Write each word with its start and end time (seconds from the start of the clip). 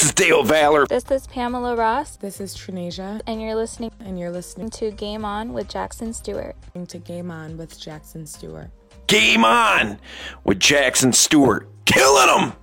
This 0.00 0.08
is 0.08 0.14
Dale 0.14 0.42
Valor. 0.42 0.86
This 0.86 1.10
is 1.10 1.26
Pamela 1.26 1.76
Ross, 1.76 2.16
This 2.16 2.40
is 2.40 2.56
Trinasia, 2.56 3.20
and 3.26 3.42
you're 3.42 3.54
listening 3.54 3.90
and 4.00 4.18
you're 4.18 4.30
listening 4.30 4.70
to 4.70 4.90
Game 4.92 5.26
On 5.26 5.52
with 5.52 5.68
Jackson 5.68 6.14
Stuart. 6.14 6.56
to 6.88 6.96
Game 6.96 7.30
On 7.30 7.58
with 7.58 7.78
Jackson 7.78 8.26
Stuart. 8.26 8.70
Game 9.08 9.44
on 9.44 9.98
with 10.42 10.58
Jackson 10.58 11.12
Stuart. 11.12 11.68
Killing 11.84 12.28
them. 12.28 12.54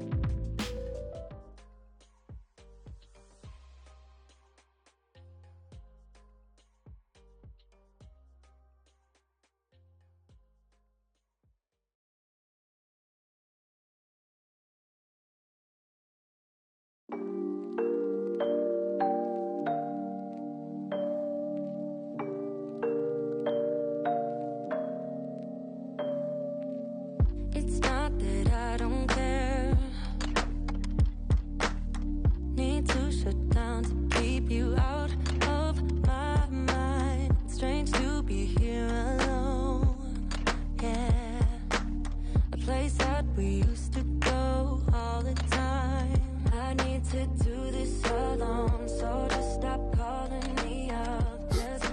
Place 42.66 42.94
that 42.94 43.26
we 43.36 43.46
used 43.46 43.94
to 43.94 44.02
go 44.20 44.82
all 44.94 45.22
the 45.24 45.34
time. 45.50 46.22
I 46.54 46.74
need 46.86 47.04
to 47.06 47.26
do 47.44 47.72
this 47.72 48.04
alone. 48.06 48.88
So 48.88 49.28
just 49.32 49.56
stop 49.56 49.98
calling 49.98 50.56
me 50.64 50.92
up. 50.92 51.52
Just 51.52 51.92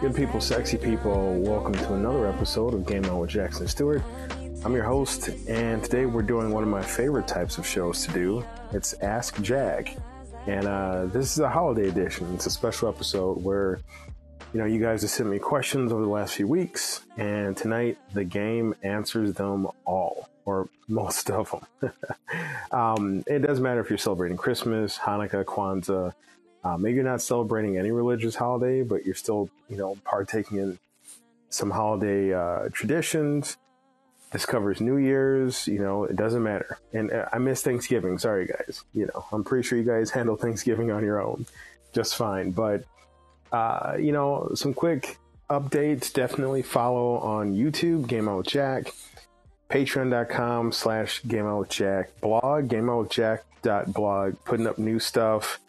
Good 0.00 0.16
people, 0.16 0.40
sexy 0.40 0.76
people, 0.76 1.34
welcome 1.34 1.74
to 1.74 1.94
another 1.94 2.26
episode 2.26 2.74
of 2.74 2.84
Game 2.84 3.04
On 3.04 3.20
with 3.20 3.30
Jackson 3.30 3.68
Stuart. 3.68 4.02
I'm 4.64 4.74
your 4.74 4.84
host, 4.84 5.28
and 5.48 5.84
today 5.84 6.06
we're 6.06 6.22
doing 6.22 6.50
one 6.50 6.64
of 6.64 6.68
my 6.68 6.82
favorite 6.82 7.28
types 7.28 7.58
of 7.58 7.66
shows 7.66 8.04
to 8.06 8.12
do. 8.12 8.44
It's 8.72 8.94
Ask 9.02 9.40
Jack. 9.40 9.96
And 10.48 10.66
uh, 10.66 11.06
this 11.06 11.30
is 11.30 11.38
a 11.38 11.48
holiday 11.48 11.88
edition. 11.88 12.34
It's 12.34 12.46
a 12.46 12.50
special 12.50 12.88
episode 12.88 13.42
where, 13.44 13.78
you 14.52 14.60
know, 14.60 14.66
you 14.66 14.80
guys 14.80 15.02
have 15.02 15.10
sent 15.10 15.30
me 15.30 15.38
questions 15.38 15.92
over 15.92 16.02
the 16.02 16.08
last 16.08 16.34
few 16.34 16.46
weeks, 16.46 17.02
and 17.16 17.56
tonight 17.56 17.98
the 18.12 18.24
game 18.24 18.74
answers 18.82 19.34
them 19.34 19.66
all, 19.86 20.28
or 20.44 20.68
most 20.88 21.30
of 21.30 21.50
them. 21.80 21.92
um, 22.70 23.24
it 23.26 23.40
doesn't 23.40 23.62
matter 23.62 23.80
if 23.80 23.88
you're 23.88 23.98
celebrating 23.98 24.36
Christmas, 24.36 24.98
Hanukkah, 24.98 25.44
Kwanzaa, 25.44 26.12
uh, 26.64 26.76
maybe 26.76 26.96
you're 26.96 27.04
not 27.04 27.22
celebrating 27.22 27.78
any 27.78 27.90
religious 27.90 28.36
holiday, 28.36 28.82
but 28.82 29.04
you're 29.04 29.14
still, 29.14 29.48
you 29.68 29.76
know, 29.76 29.96
partaking 30.04 30.58
in 30.58 30.78
some 31.48 31.70
holiday 31.70 32.32
uh, 32.32 32.68
traditions. 32.72 33.56
This 34.30 34.46
covers 34.46 34.80
New 34.80 34.96
Year's, 34.96 35.66
you 35.66 35.78
know, 35.78 36.04
it 36.04 36.16
doesn't 36.16 36.42
matter. 36.42 36.78
And 36.92 37.12
uh, 37.12 37.26
I 37.32 37.38
miss 37.38 37.62
Thanksgiving. 37.62 38.16
Sorry, 38.18 38.46
guys. 38.46 38.84
You 38.94 39.06
know, 39.06 39.24
I'm 39.32 39.44
pretty 39.44 39.66
sure 39.66 39.76
you 39.76 39.84
guys 39.84 40.10
handle 40.12 40.36
Thanksgiving 40.36 40.90
on 40.90 41.02
your 41.02 41.20
own 41.20 41.46
just 41.92 42.16
fine. 42.16 42.50
But, 42.50 42.84
uh, 43.52 43.96
you 44.00 44.10
know, 44.10 44.50
some 44.54 44.74
quick 44.74 45.18
updates. 45.48 46.12
Definitely 46.12 46.62
follow 46.62 47.18
on 47.18 47.54
YouTube, 47.54 48.08
Game 48.08 48.28
Out 48.28 48.46
Jack, 48.46 48.92
patreon.com 49.70 50.72
slash 50.72 51.22
Game 51.24 51.46
Out 51.46 51.68
Jack, 51.68 52.18
blog, 52.20 52.68
gameonwithjack.blog, 52.68 54.36
putting 54.44 54.66
up 54.66 54.78
new 54.78 54.98
stuff. 54.98 55.60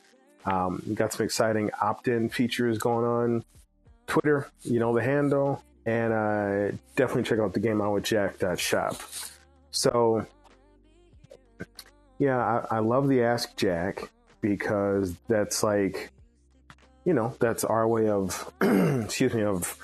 Um, 0.45 0.81
got 0.93 1.13
some 1.13 1.25
exciting 1.25 1.69
opt-in 1.81 2.29
features 2.29 2.77
going 2.77 3.05
on. 3.05 3.43
Twitter, 4.07 4.49
you 4.63 4.79
know 4.79 4.93
the 4.93 5.03
handle, 5.03 5.63
and 5.85 6.13
uh, 6.13 6.77
definitely 6.95 7.23
check 7.23 7.39
out 7.39 7.53
the 7.53 7.59
game 7.59 7.81
Out 7.81 7.93
with 7.93 8.03
Jack 8.03 8.35
shop. 8.57 9.01
So, 9.71 10.25
yeah, 12.19 12.37
I, 12.37 12.77
I 12.77 12.79
love 12.79 13.07
the 13.07 13.23
Ask 13.23 13.55
Jack 13.57 14.09
because 14.41 15.15
that's 15.27 15.63
like, 15.63 16.11
you 17.05 17.13
know, 17.13 17.35
that's 17.39 17.63
our 17.63 17.87
way 17.87 18.09
of, 18.09 18.51
excuse 18.61 19.33
me, 19.33 19.43
of 19.43 19.77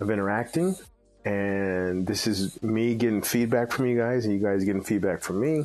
of 0.00 0.10
interacting. 0.10 0.76
And 1.24 2.06
this 2.06 2.26
is 2.26 2.62
me 2.62 2.94
getting 2.94 3.22
feedback 3.22 3.72
from 3.72 3.86
you 3.86 3.96
guys, 3.96 4.24
and 4.24 4.34
you 4.34 4.40
guys 4.40 4.64
getting 4.64 4.82
feedback 4.82 5.22
from 5.22 5.40
me. 5.40 5.64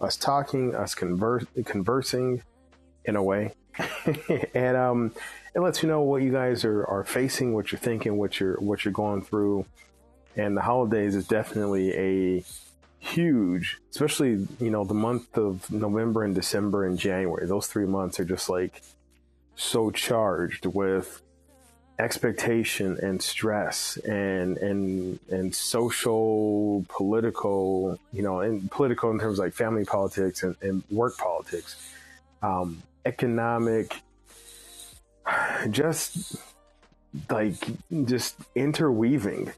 Us 0.00 0.16
talking, 0.16 0.74
us 0.74 0.94
converse, 0.94 1.44
conversing, 1.64 2.42
in 3.04 3.16
a 3.16 3.22
way, 3.22 3.54
and 4.54 4.76
um, 4.76 5.12
it 5.54 5.60
lets 5.60 5.82
you 5.82 5.88
know 5.88 6.00
what 6.00 6.22
you 6.22 6.32
guys 6.32 6.64
are, 6.64 6.84
are 6.86 7.04
facing, 7.04 7.54
what 7.54 7.70
you're 7.70 7.78
thinking, 7.78 8.16
what 8.16 8.40
you're 8.40 8.58
what 8.60 8.84
you're 8.84 8.92
going 8.92 9.22
through. 9.22 9.66
And 10.36 10.56
the 10.56 10.62
holidays 10.62 11.14
is 11.14 11.26
definitely 11.26 11.92
a 11.94 12.44
huge, 12.98 13.78
especially 13.90 14.46
you 14.58 14.70
know 14.70 14.84
the 14.84 14.94
month 14.94 15.36
of 15.36 15.70
November 15.70 16.24
and 16.24 16.34
December 16.34 16.86
and 16.86 16.98
January. 16.98 17.46
Those 17.46 17.66
three 17.66 17.86
months 17.86 18.18
are 18.20 18.24
just 18.24 18.48
like 18.48 18.82
so 19.60 19.90
charged 19.90 20.66
with 20.66 21.22
expectation 21.98 22.96
and 23.02 23.20
stress 23.20 23.98
and 23.98 24.56
and 24.56 25.18
and 25.28 25.54
social 25.54 26.84
political 26.88 27.98
you 28.10 28.22
know 28.22 28.40
and 28.40 28.70
political 28.70 29.10
in 29.10 29.18
terms 29.18 29.38
like 29.38 29.52
family 29.52 29.84
politics 29.84 30.42
and, 30.42 30.56
and 30.62 30.82
work 30.90 31.14
politics 31.18 31.76
um 32.42 32.82
economic 33.04 34.00
just 35.70 36.36
like 37.28 37.54
just 38.04 38.36
interweaving. 38.54 39.52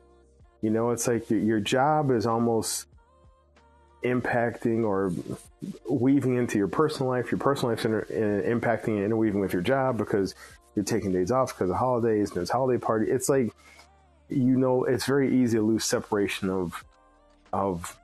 You 0.61 0.71
know 0.71 0.91
it's 0.91 1.07
like 1.09 1.29
your, 1.31 1.41
your 1.41 1.61
job 1.61 2.11
is 2.11 2.27
almost 2.27 2.87
impacting 4.05 4.85
or 4.85 5.13
weaving 5.89 6.37
into 6.37 6.59
your 6.59 6.69
personal 6.69 7.09
life 7.09 7.31
your 7.31 7.39
personal 7.39 7.71
life's 7.71 7.85
inter, 7.85 8.07
uh, 8.11 8.49
impacting 8.49 8.97
and 8.97 9.05
interweaving 9.05 9.41
with 9.41 9.53
your 9.53 9.63
job 9.63 9.97
because 9.97 10.35
you're 10.75 10.85
taking 10.85 11.13
days 11.13 11.31
off 11.31 11.55
because 11.55 11.71
of 11.71 11.77
holidays 11.77 12.31
and 12.31 12.37
there's 12.37 12.51
holiday 12.51 12.79
party. 12.79 13.11
It's 13.11 13.29
like 13.29 13.53
you 14.29 14.57
know 14.57 14.85
it's 14.85 15.05
very 15.05 15.43
easy 15.43 15.59
to 15.59 15.63
lose 15.63 15.85
separation 15.85 16.49
of 16.49 16.85
of 17.53 17.99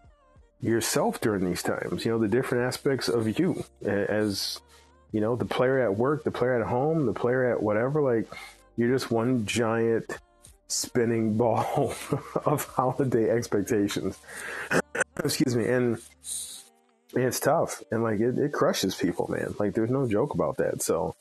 yourself 0.61 1.21
during 1.21 1.49
these 1.49 1.63
times 1.63 2.05
you 2.05 2.11
know 2.11 2.19
the 2.19 2.29
different 2.29 2.65
aspects 2.65 3.09
of 3.09 3.39
you. 3.39 3.65
As 3.85 4.61
you 5.13 5.21
know 5.21 5.37
the 5.37 5.45
player 5.45 5.81
at 5.81 5.97
work 5.97 6.25
the 6.25 6.31
player 6.31 6.61
at 6.61 6.67
home 6.67 7.07
the 7.07 7.15
player 7.15 7.51
at 7.51 7.63
whatever 7.63 8.03
like 8.03 8.27
you're 8.77 8.93
just 8.93 9.11
one 9.11 9.47
giant 9.47 10.19
spinning 10.69 11.37
ball 11.37 11.95
of 12.45 12.65
holiday 12.67 13.31
expectations. 13.31 14.19
Excuse 15.25 15.57
me 15.57 15.67
and, 15.67 15.99
it's 17.15 17.41
tough 17.41 17.83
and 17.91 18.03
like 18.03 18.21
it, 18.21 18.39
it 18.39 18.53
crushes 18.53 18.95
people 18.95 19.29
man. 19.31 19.55
Like 19.59 19.73
there's 19.75 19.91
no 19.91 20.07
joke 20.07 20.35
about 20.35 20.59
that. 20.59 20.83
So 20.83 21.17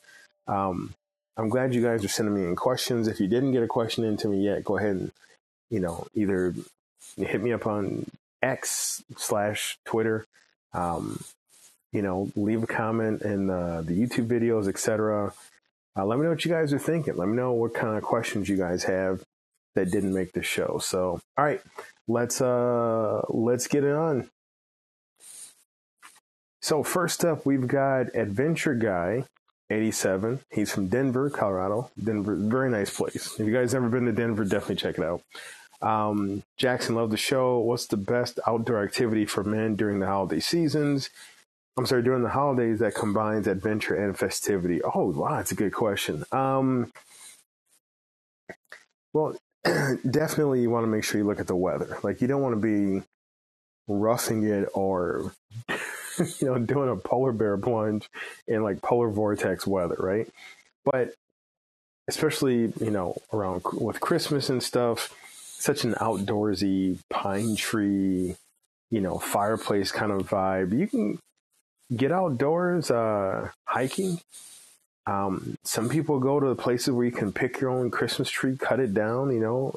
um 0.48 0.94
i'm 1.38 1.50
glad 1.50 1.74
you 1.74 1.82
guys 1.82 2.04
are 2.04 2.10
sending 2.10 2.36
me 2.36 2.44
in 2.44 2.56
questions. 2.56 3.08
If 3.08 3.22
you 3.22 3.28
didn't 3.28 3.54
get 3.54 3.64
a 3.64 3.68
question 3.68 4.04
into 4.04 4.28
me 4.28 4.44
yet 4.44 4.66
go 4.66 4.78
ahead 4.78 4.98
and 4.98 5.12
you 5.70 5.80
know 5.80 6.06
either 6.14 6.54
hit 7.16 7.42
me 7.42 7.54
up 7.54 7.66
on 7.66 8.06
x 8.44 9.04
slash 9.16 9.78
twitter. 9.86 10.26
Um 10.74 11.24
you 11.94 12.02
know, 12.02 12.30
leave 12.36 12.64
a 12.64 12.68
comment 12.68 13.22
in 13.22 13.50
uh, 13.50 13.82
the 13.84 13.94
YouTube 13.94 14.28
videos, 14.28 14.68
etc. 14.68 15.34
Uh, 15.96 16.06
let 16.06 16.20
me 16.20 16.26
know 16.26 16.32
what 16.32 16.44
you 16.44 16.52
guys 16.52 16.74
are 16.74 16.80
thinking. 16.80 17.16
Let 17.16 17.30
me 17.30 17.36
know 17.36 17.54
what 17.54 17.74
kind 17.74 17.98
of 17.98 18.04
questions 18.04 18.50
you 18.50 18.58
guys 18.58 18.84
have 18.84 19.24
that 19.78 19.92
didn't 19.92 20.14
make 20.14 20.34
the 20.34 20.44
show. 20.44 20.80
So, 20.82 21.22
all 21.38 21.46
right, 21.46 21.62
let's 22.08 22.42
uh 22.42 23.22
let's 23.30 23.68
get 23.68 23.84
it 23.84 23.96
on. 23.96 24.30
So 26.62 26.84
first 26.84 27.24
up, 27.24 27.46
we've 27.46 27.68
got 27.68 28.14
Adventure 28.16 28.76
Guy, 28.76 29.24
87. 29.70 30.42
He's 30.52 30.72
from 30.72 30.88
Denver, 30.88 31.30
Colorado. 31.30 31.92
Denver, 32.04 32.36
very 32.36 32.70
nice 32.70 32.96
place. 32.96 33.40
If 33.40 33.46
you 33.48 33.54
guys 33.54 33.74
ever 33.74 33.88
been 33.88 34.06
to 34.06 34.12
Denver, 34.12 34.44
definitely 34.44 34.76
check 34.76 34.98
it 34.98 35.06
out. 35.06 35.22
Um, 35.82 36.44
Jackson 36.58 36.96
loved 36.96 37.14
the 37.14 37.18
show. 37.18 37.60
What's 37.60 37.86
the 37.86 37.98
best 37.98 38.40
outdoor 38.48 38.84
activity 38.84 39.26
for 39.26 39.44
men 39.44 39.76
during 39.76 40.00
the 40.00 40.08
holiday 40.08 40.40
seasons? 40.40 41.10
I'm 41.78 41.86
sorry, 41.86 42.02
during 42.02 42.24
the 42.24 42.30
holidays 42.30 42.80
that 42.80 42.96
combines 42.96 43.46
adventure 43.46 43.94
and 43.94 44.18
festivity. 44.18 44.82
Oh, 44.84 45.12
wow, 45.12 45.38
that's 45.38 45.52
a 45.52 45.56
good 45.56 45.74
question. 45.74 46.26
Um, 46.32 46.92
well, 49.14 49.36
definitely 50.10 50.62
you 50.62 50.70
want 50.70 50.84
to 50.84 50.88
make 50.88 51.04
sure 51.04 51.20
you 51.20 51.28
look 51.28 51.40
at 51.40 51.48
the 51.48 51.56
weather. 51.56 51.98
Like 52.04 52.22
you 52.22 52.28
don't 52.28 52.42
want 52.42 52.60
to 52.60 53.00
be 53.00 53.04
roughing 53.88 54.44
it 54.44 54.68
or 54.74 55.34
you 55.70 56.48
know 56.48 56.60
doing 56.60 56.90
a 56.90 56.96
polar 56.96 57.32
bear 57.32 57.58
plunge 57.58 58.10
in 58.48 58.64
like 58.64 58.82
polar 58.82 59.10
vortex 59.10 59.66
weather, 59.66 59.98
right? 60.00 60.28
But 60.86 61.14
especially 62.08 62.74
you 62.80 62.92
know 62.92 63.18
around 63.34 63.64
with 63.74 64.00
Christmas 64.00 64.50
and 64.50 64.62
stuff, 64.62 65.14
such 65.60 65.84
an 65.84 65.94
outdoorsy 65.96 67.00
pine 67.10 67.56
tree, 67.56 68.36
you 68.90 69.02
know 69.02 69.18
fireplace 69.20 69.92
kind 69.92 70.12
of 70.12 70.28
vibe. 70.30 70.78
You 70.78 70.88
can 70.88 71.20
get 71.96 72.12
outdoors 72.12 72.92
uh, 72.92 73.50
hiking. 73.66 74.20
Um, 75.08 75.58
some 75.64 75.88
people 75.88 76.20
go 76.20 76.40
to 76.40 76.48
the 76.48 76.56
places 76.56 76.92
where 76.92 77.06
you 77.06 77.12
can 77.12 77.32
pick 77.32 77.62
your 77.62 77.70
own 77.70 77.90
Christmas 77.90 78.30
tree, 78.30 78.58
cut 78.58 78.80
it 78.80 78.94
down, 78.94 79.32
you 79.32 79.40
know, 79.40 79.74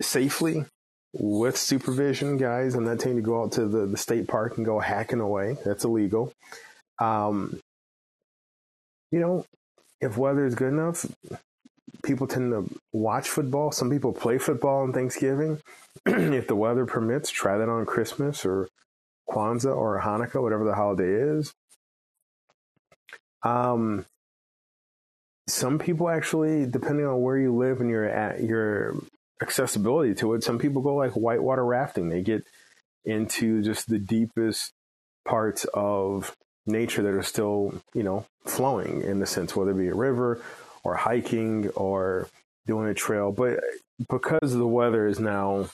safely 0.00 0.64
with 1.12 1.56
supervision, 1.56 2.36
guys. 2.36 2.74
I'm 2.74 2.84
not 2.84 3.00
telling 3.00 3.16
you 3.16 3.22
to 3.22 3.26
go 3.26 3.42
out 3.42 3.52
to 3.52 3.66
the, 3.66 3.86
the 3.86 3.96
state 3.96 4.28
park 4.28 4.56
and 4.56 4.64
go 4.64 4.78
hacking 4.78 5.20
away. 5.20 5.56
That's 5.64 5.84
illegal. 5.84 6.32
Um, 7.00 7.60
you 9.10 9.18
know, 9.18 9.44
if 10.00 10.16
weather 10.16 10.46
is 10.46 10.54
good 10.54 10.72
enough, 10.72 11.04
people 12.04 12.28
tend 12.28 12.52
to 12.52 12.72
watch 12.92 13.28
football. 13.28 13.72
Some 13.72 13.90
people 13.90 14.12
play 14.12 14.38
football 14.38 14.82
on 14.82 14.92
Thanksgiving. 14.92 15.60
if 16.06 16.46
the 16.46 16.54
weather 16.54 16.86
permits, 16.86 17.30
try 17.30 17.58
that 17.58 17.68
on 17.68 17.86
Christmas 17.86 18.46
or 18.46 18.68
Kwanzaa 19.28 19.76
or 19.76 20.00
Hanukkah, 20.00 20.40
whatever 20.40 20.64
the 20.64 20.74
holiday 20.74 21.10
is. 21.10 21.52
Um, 23.42 24.06
some 25.48 25.78
people 25.78 26.08
actually, 26.08 26.66
depending 26.66 27.06
on 27.06 27.20
where 27.22 27.38
you 27.38 27.54
live 27.54 27.80
and 27.80 27.90
your 27.90 28.08
at 28.08 28.42
your 28.42 28.96
accessibility 29.42 30.14
to 30.16 30.34
it, 30.34 30.44
some 30.44 30.58
people 30.58 30.82
go 30.82 30.94
like 30.94 31.12
whitewater 31.12 31.64
rafting. 31.64 32.08
They 32.08 32.22
get 32.22 32.46
into 33.04 33.62
just 33.62 33.88
the 33.88 33.98
deepest 33.98 34.72
parts 35.26 35.64
of 35.74 36.36
nature 36.66 37.02
that 37.02 37.14
are 37.14 37.22
still, 37.22 37.82
you 37.94 38.02
know, 38.02 38.26
flowing 38.44 39.02
in 39.02 39.20
the 39.20 39.26
sense, 39.26 39.56
whether 39.56 39.72
it 39.72 39.78
be 39.78 39.88
a 39.88 39.94
river 39.94 40.40
or 40.84 40.94
hiking 40.94 41.68
or 41.70 42.28
doing 42.66 42.88
a 42.88 42.94
trail. 42.94 43.32
But 43.32 43.60
because 44.08 44.54
the 44.54 44.66
weather 44.66 45.06
is 45.06 45.18
now 45.18 45.70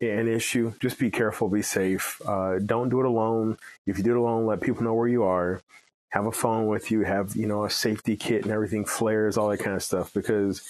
an 0.00 0.28
issue, 0.28 0.72
just 0.80 0.98
be 0.98 1.10
careful, 1.10 1.48
be 1.48 1.62
safe. 1.62 2.20
Uh, 2.26 2.58
don't 2.64 2.88
do 2.88 3.00
it 3.00 3.06
alone. 3.06 3.58
If 3.86 3.98
you 3.98 4.04
do 4.04 4.12
it 4.12 4.18
alone, 4.18 4.46
let 4.46 4.60
people 4.60 4.84
know 4.84 4.94
where 4.94 5.08
you 5.08 5.24
are. 5.24 5.60
Have 6.10 6.26
a 6.26 6.32
phone 6.32 6.66
with 6.66 6.90
you. 6.90 7.02
Have 7.02 7.36
you 7.36 7.46
know 7.46 7.64
a 7.64 7.70
safety 7.70 8.16
kit 8.16 8.42
and 8.42 8.52
everything, 8.52 8.84
flares, 8.84 9.36
all 9.36 9.48
that 9.48 9.58
kind 9.58 9.76
of 9.76 9.82
stuff. 9.82 10.12
Because 10.12 10.62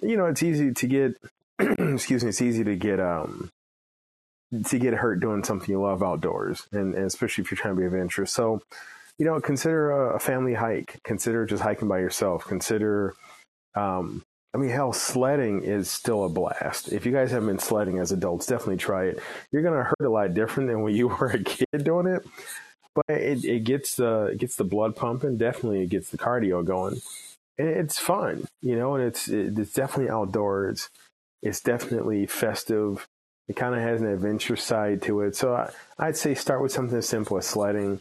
you 0.00 0.16
know 0.16 0.26
it's 0.26 0.42
easy 0.42 0.72
to 0.72 0.86
get. 0.86 1.14
excuse 1.58 2.24
me. 2.24 2.30
It's 2.30 2.42
easy 2.42 2.64
to 2.64 2.76
get 2.76 2.98
um 3.00 3.50
to 4.66 4.78
get 4.78 4.94
hurt 4.94 5.20
doing 5.20 5.44
something 5.44 5.70
you 5.70 5.80
love 5.80 6.02
outdoors, 6.02 6.66
and, 6.72 6.94
and 6.94 7.06
especially 7.06 7.42
if 7.42 7.50
you're 7.50 7.58
trying 7.58 7.74
to 7.74 7.80
be 7.80 7.86
adventurous. 7.86 8.32
So, 8.32 8.60
you 9.18 9.24
know, 9.24 9.40
consider 9.40 9.90
a, 9.90 10.16
a 10.16 10.18
family 10.18 10.54
hike. 10.54 11.00
Consider 11.04 11.46
just 11.46 11.62
hiking 11.62 11.88
by 11.88 12.00
yourself. 12.00 12.44
Consider 12.44 13.14
um, 13.74 14.22
I 14.54 14.58
mean, 14.58 14.70
hell, 14.70 14.92
sledding 14.92 15.62
is 15.62 15.90
still 15.90 16.24
a 16.24 16.28
blast. 16.28 16.92
If 16.92 17.06
you 17.06 17.12
guys 17.12 17.30
haven't 17.30 17.48
been 17.48 17.58
sledding 17.58 17.98
as 17.98 18.12
adults, 18.12 18.46
definitely 18.46 18.76
try 18.76 19.04
it. 19.06 19.20
You're 19.50 19.62
gonna 19.62 19.84
hurt 19.84 20.06
a 20.06 20.10
lot 20.10 20.34
different 20.34 20.68
than 20.68 20.82
when 20.82 20.94
you 20.94 21.08
were 21.20 21.28
a 21.28 21.42
kid 21.42 21.84
doing 21.84 22.06
it, 22.06 22.26
but 22.94 23.04
it, 23.08 23.44
it 23.44 23.64
gets 23.64 23.96
the 23.96 24.26
it 24.32 24.38
gets 24.38 24.56
the 24.56 24.64
blood 24.64 24.96
pumping. 24.96 25.36
Definitely, 25.36 25.82
it 25.82 25.88
gets 25.88 26.10
the 26.10 26.18
cardio 26.18 26.64
going, 26.64 27.00
it's 27.58 27.98
fun, 27.98 28.46
you 28.60 28.76
know. 28.76 28.94
And 28.94 29.04
it's 29.04 29.28
it, 29.28 29.58
it's 29.58 29.72
definitely 29.72 30.10
outdoors. 30.10 30.88
It's 31.42 31.60
definitely 31.60 32.26
festive. 32.26 33.06
It 33.48 33.56
kind 33.56 33.74
of 33.74 33.80
has 33.80 34.00
an 34.00 34.06
adventure 34.06 34.56
side 34.56 35.02
to 35.02 35.22
it. 35.22 35.36
So 35.36 35.54
I, 35.54 35.70
I'd 35.98 36.16
say 36.16 36.34
start 36.34 36.62
with 36.62 36.72
something 36.72 36.98
as 36.98 37.08
simple 37.08 37.36
as 37.38 37.46
sledding, 37.46 38.00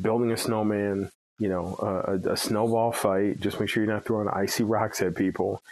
building 0.00 0.32
a 0.32 0.36
snowman, 0.36 1.10
you 1.38 1.48
know, 1.48 1.76
a, 1.78 2.32
a, 2.32 2.36
snowball 2.36 2.92
fight. 2.92 3.40
Just 3.40 3.60
make 3.60 3.68
sure 3.68 3.84
you're 3.84 3.92
not 3.92 4.04
throwing 4.04 4.28
icy 4.28 4.64
rocks 4.64 5.00
at 5.00 5.14
people 5.14 5.62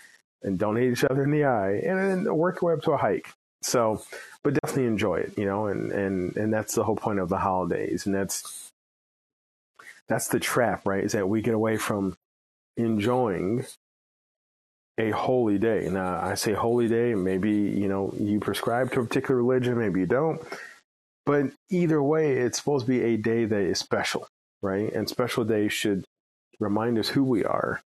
and 0.43 0.59
don't 0.59 0.77
hit 0.77 0.93
each 0.93 1.05
other 1.05 1.25
in 1.25 1.33
the 1.33 1.45
eye 1.45 1.83
and 1.85 2.27
then 2.27 2.35
work 2.35 2.63
your 2.63 2.71
way 2.71 2.79
up 2.79 2.83
to 2.85 2.93
a 2.93 2.97
hike. 2.97 3.33
So, 3.63 4.03
but 4.43 4.55
definitely 4.55 4.87
enjoy 4.87 5.17
it, 5.17 5.37
you 5.37 5.45
know, 5.45 5.67
and, 5.67 5.93
and, 5.93 6.37
and 6.37 6.53
that's 6.53 6.75
the 6.75 6.85
whole 6.85 6.97
point 6.97 7.19
of 7.19 7.29
the 7.29 7.39
holidays. 7.39 8.07
And 8.07 8.15
that's, 8.15 8.71
that's 10.09 10.29
the 10.29 10.41
trap, 10.41 10.87
right? 10.87 11.05
Is 11.05 11.13
that 11.13 11.29
we 11.29 11.43
get 11.43 11.55
away 11.55 11.77
from 11.77 12.17
enjoying 12.77 13.67
a 14.99 15.11
holy 15.11 15.59
day. 15.59 15.89
Now, 15.91 16.21
I 16.21 16.35
say 16.35 16.53
holy 16.53 16.89
day, 16.89 17.15
maybe, 17.15 17.51
you 17.51 17.89
know, 17.89 18.15
you 18.19 18.41
prescribe 18.41 18.93
to 18.93 19.01
a 19.01 19.07
particular 19.07 19.43
religion, 19.43 19.79
maybe 19.79 20.01
you 20.01 20.07
don't. 20.07 20.41
But 21.27 21.47
either 21.71 22.03
way, 22.03 22.39
it's 22.39 22.59
supposed 22.59 22.87
to 22.87 22.93
be 22.93 23.03
a 23.03 23.17
day 23.17 23.45
that 23.45 23.61
is 23.61 23.79
special, 23.79 24.27
right? 24.63 24.93
And 24.93 25.09
special 25.09 25.45
days 25.45 25.73
should 25.73 26.05
remind 26.59 26.99
us 26.99 27.09
who 27.09 27.25
we 27.25 27.45
are 27.45 27.81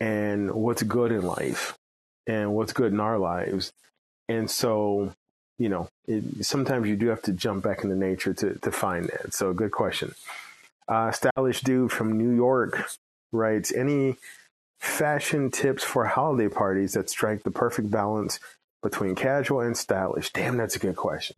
and 0.00 0.52
what's 0.52 0.82
good 0.82 1.12
in 1.12 1.22
life 1.22 1.76
and 2.26 2.54
what's 2.54 2.72
good 2.72 2.92
in 2.92 3.00
our 3.00 3.18
lives. 3.18 3.72
And 4.28 4.50
so, 4.50 5.14
you 5.58 5.68
know, 5.68 5.88
it, 6.06 6.44
sometimes 6.44 6.88
you 6.88 6.96
do 6.96 7.08
have 7.08 7.22
to 7.22 7.32
jump 7.32 7.64
back 7.64 7.82
into 7.82 7.96
nature 7.96 8.34
to, 8.34 8.54
to 8.54 8.70
find 8.70 9.06
that. 9.06 9.34
So, 9.34 9.52
good 9.52 9.72
question. 9.72 10.14
Uh, 10.86 11.10
stylish 11.10 11.60
dude 11.62 11.92
from 11.92 12.16
New 12.16 12.34
York 12.34 12.88
writes 13.32 13.72
Any 13.72 14.16
fashion 14.80 15.50
tips 15.50 15.82
for 15.84 16.06
holiday 16.06 16.48
parties 16.48 16.92
that 16.92 17.10
strike 17.10 17.42
the 17.42 17.50
perfect 17.50 17.90
balance 17.90 18.38
between 18.82 19.14
casual 19.14 19.60
and 19.60 19.76
stylish? 19.76 20.32
Damn, 20.32 20.56
that's 20.56 20.76
a 20.76 20.80
good 20.80 20.96
question. 20.96 21.36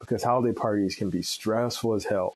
Because 0.00 0.24
holiday 0.24 0.52
parties 0.52 0.96
can 0.96 1.10
be 1.10 1.22
stressful 1.22 1.94
as 1.94 2.06
hell 2.06 2.34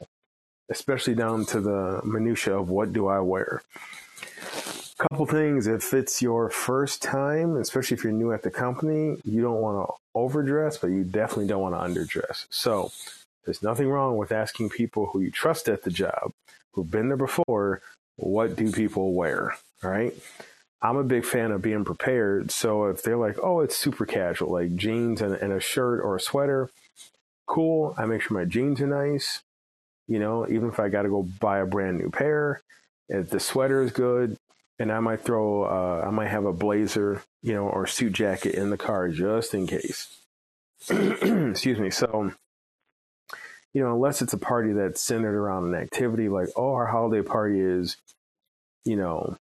especially 0.69 1.15
down 1.15 1.45
to 1.47 1.61
the 1.61 2.01
minutia 2.05 2.59
of 2.59 2.71
what 2.71 2.93
do 2.93 3.07
I 3.07 3.21
wear. 3.21 3.63
Couple 4.99 5.27
things: 5.27 5.67
if 5.67 5.93
it's 5.93 6.23
your 6.23 6.51
first 6.51 7.03
time, 7.03 7.57
especially 7.57 7.97
if 7.97 8.05
you're 8.05 8.13
new 8.13 8.33
at 8.33 8.43
the 8.43 8.51
company, 8.51 9.19
you 9.25 9.43
don't 9.43 9.61
want 9.61 9.89
to 9.89 9.95
overdress, 10.15 10.79
but 10.79 10.89
you 10.89 11.05
definitely 11.05 11.47
don't 11.47 11.63
want 11.63 11.75
to 11.75 11.81
underdress. 11.81 12.47
So 12.51 12.93
there's 13.45 13.63
nothing 13.63 13.89
wrong 13.89 14.17
with 14.17 14.33
asking 14.33 14.71
people 14.71 15.07
who 15.07 15.21
you 15.21 15.31
trust 15.31 15.69
at 15.69 15.83
the 15.83 15.91
job, 15.91 16.33
who've 16.73 16.91
been 16.91 17.09
there 17.09 17.17
before, 17.17 17.83
what 18.17 18.57
do 18.57 18.73
people 18.73 19.13
wear? 19.15 19.57
All 19.85 19.91
right. 19.91 20.15
I'm 20.83 20.97
a 20.97 21.05
big 21.05 21.25
fan 21.25 21.53
of 21.53 21.63
being 21.63 21.85
prepared. 21.85 22.51
So 22.51 22.87
if 22.87 23.03
they're 23.03 23.17
like, 23.17 23.39
oh, 23.43 23.61
it's 23.61 23.77
super 23.77 24.07
casual, 24.07 24.53
like 24.53 24.77
jeans 24.77 25.21
and, 25.23 25.35
and 25.35 25.53
a 25.53 25.61
shirt 25.61 26.01
or 26.03 26.17
a 26.17 26.21
sweater, 26.21 26.71
cool. 27.47 27.95
I 27.99 28.07
make 28.07 28.23
sure 28.23 28.39
my 28.39 28.45
jeans 28.45 28.81
are 28.81 28.87
nice 28.87 29.43
you 30.09 30.19
know, 30.19 30.47
even 30.49 30.69
if 30.69 30.79
I 30.79 30.89
got 30.89 31.03
to 31.03 31.09
go 31.09 31.23
buy 31.41 31.59
a 31.59 31.67
brand 31.67 31.99
new 31.99 32.11
pair, 32.11 32.63
if 33.09 33.31
the 33.31 33.41
sweater 33.41 33.83
is 33.83 33.93
good, 33.93 34.37
and 34.79 34.93
I 34.93 35.01
might 35.01 35.21
throw, 35.21 35.65
uh, 35.65 36.07
I 36.07 36.11
might 36.11 36.29
have 36.29 36.45
a 36.45 36.53
blazer, 36.53 37.23
you 37.43 37.55
know, 37.55 37.69
or 37.69 37.87
suit 37.87 38.13
jacket 38.13 38.55
in 38.55 38.71
the 38.71 38.77
car 38.77 39.09
just 39.09 39.55
in 39.55 39.67
case. 39.67 40.09
Excuse 40.91 41.79
me. 41.79 41.91
So, 41.91 42.33
you 43.73 43.83
know, 43.83 43.95
unless 43.95 44.23
it's 44.23 44.33
a 44.33 44.39
party 44.39 44.73
that's 44.73 45.01
centered 45.01 45.35
around 45.35 45.75
an 45.75 45.81
activity 45.81 46.29
like, 46.29 46.49
oh, 46.57 46.73
our 46.73 46.87
holiday 46.87 47.27
party 47.27 47.61
is, 47.61 47.97
you 48.85 48.97
know, 48.97 49.37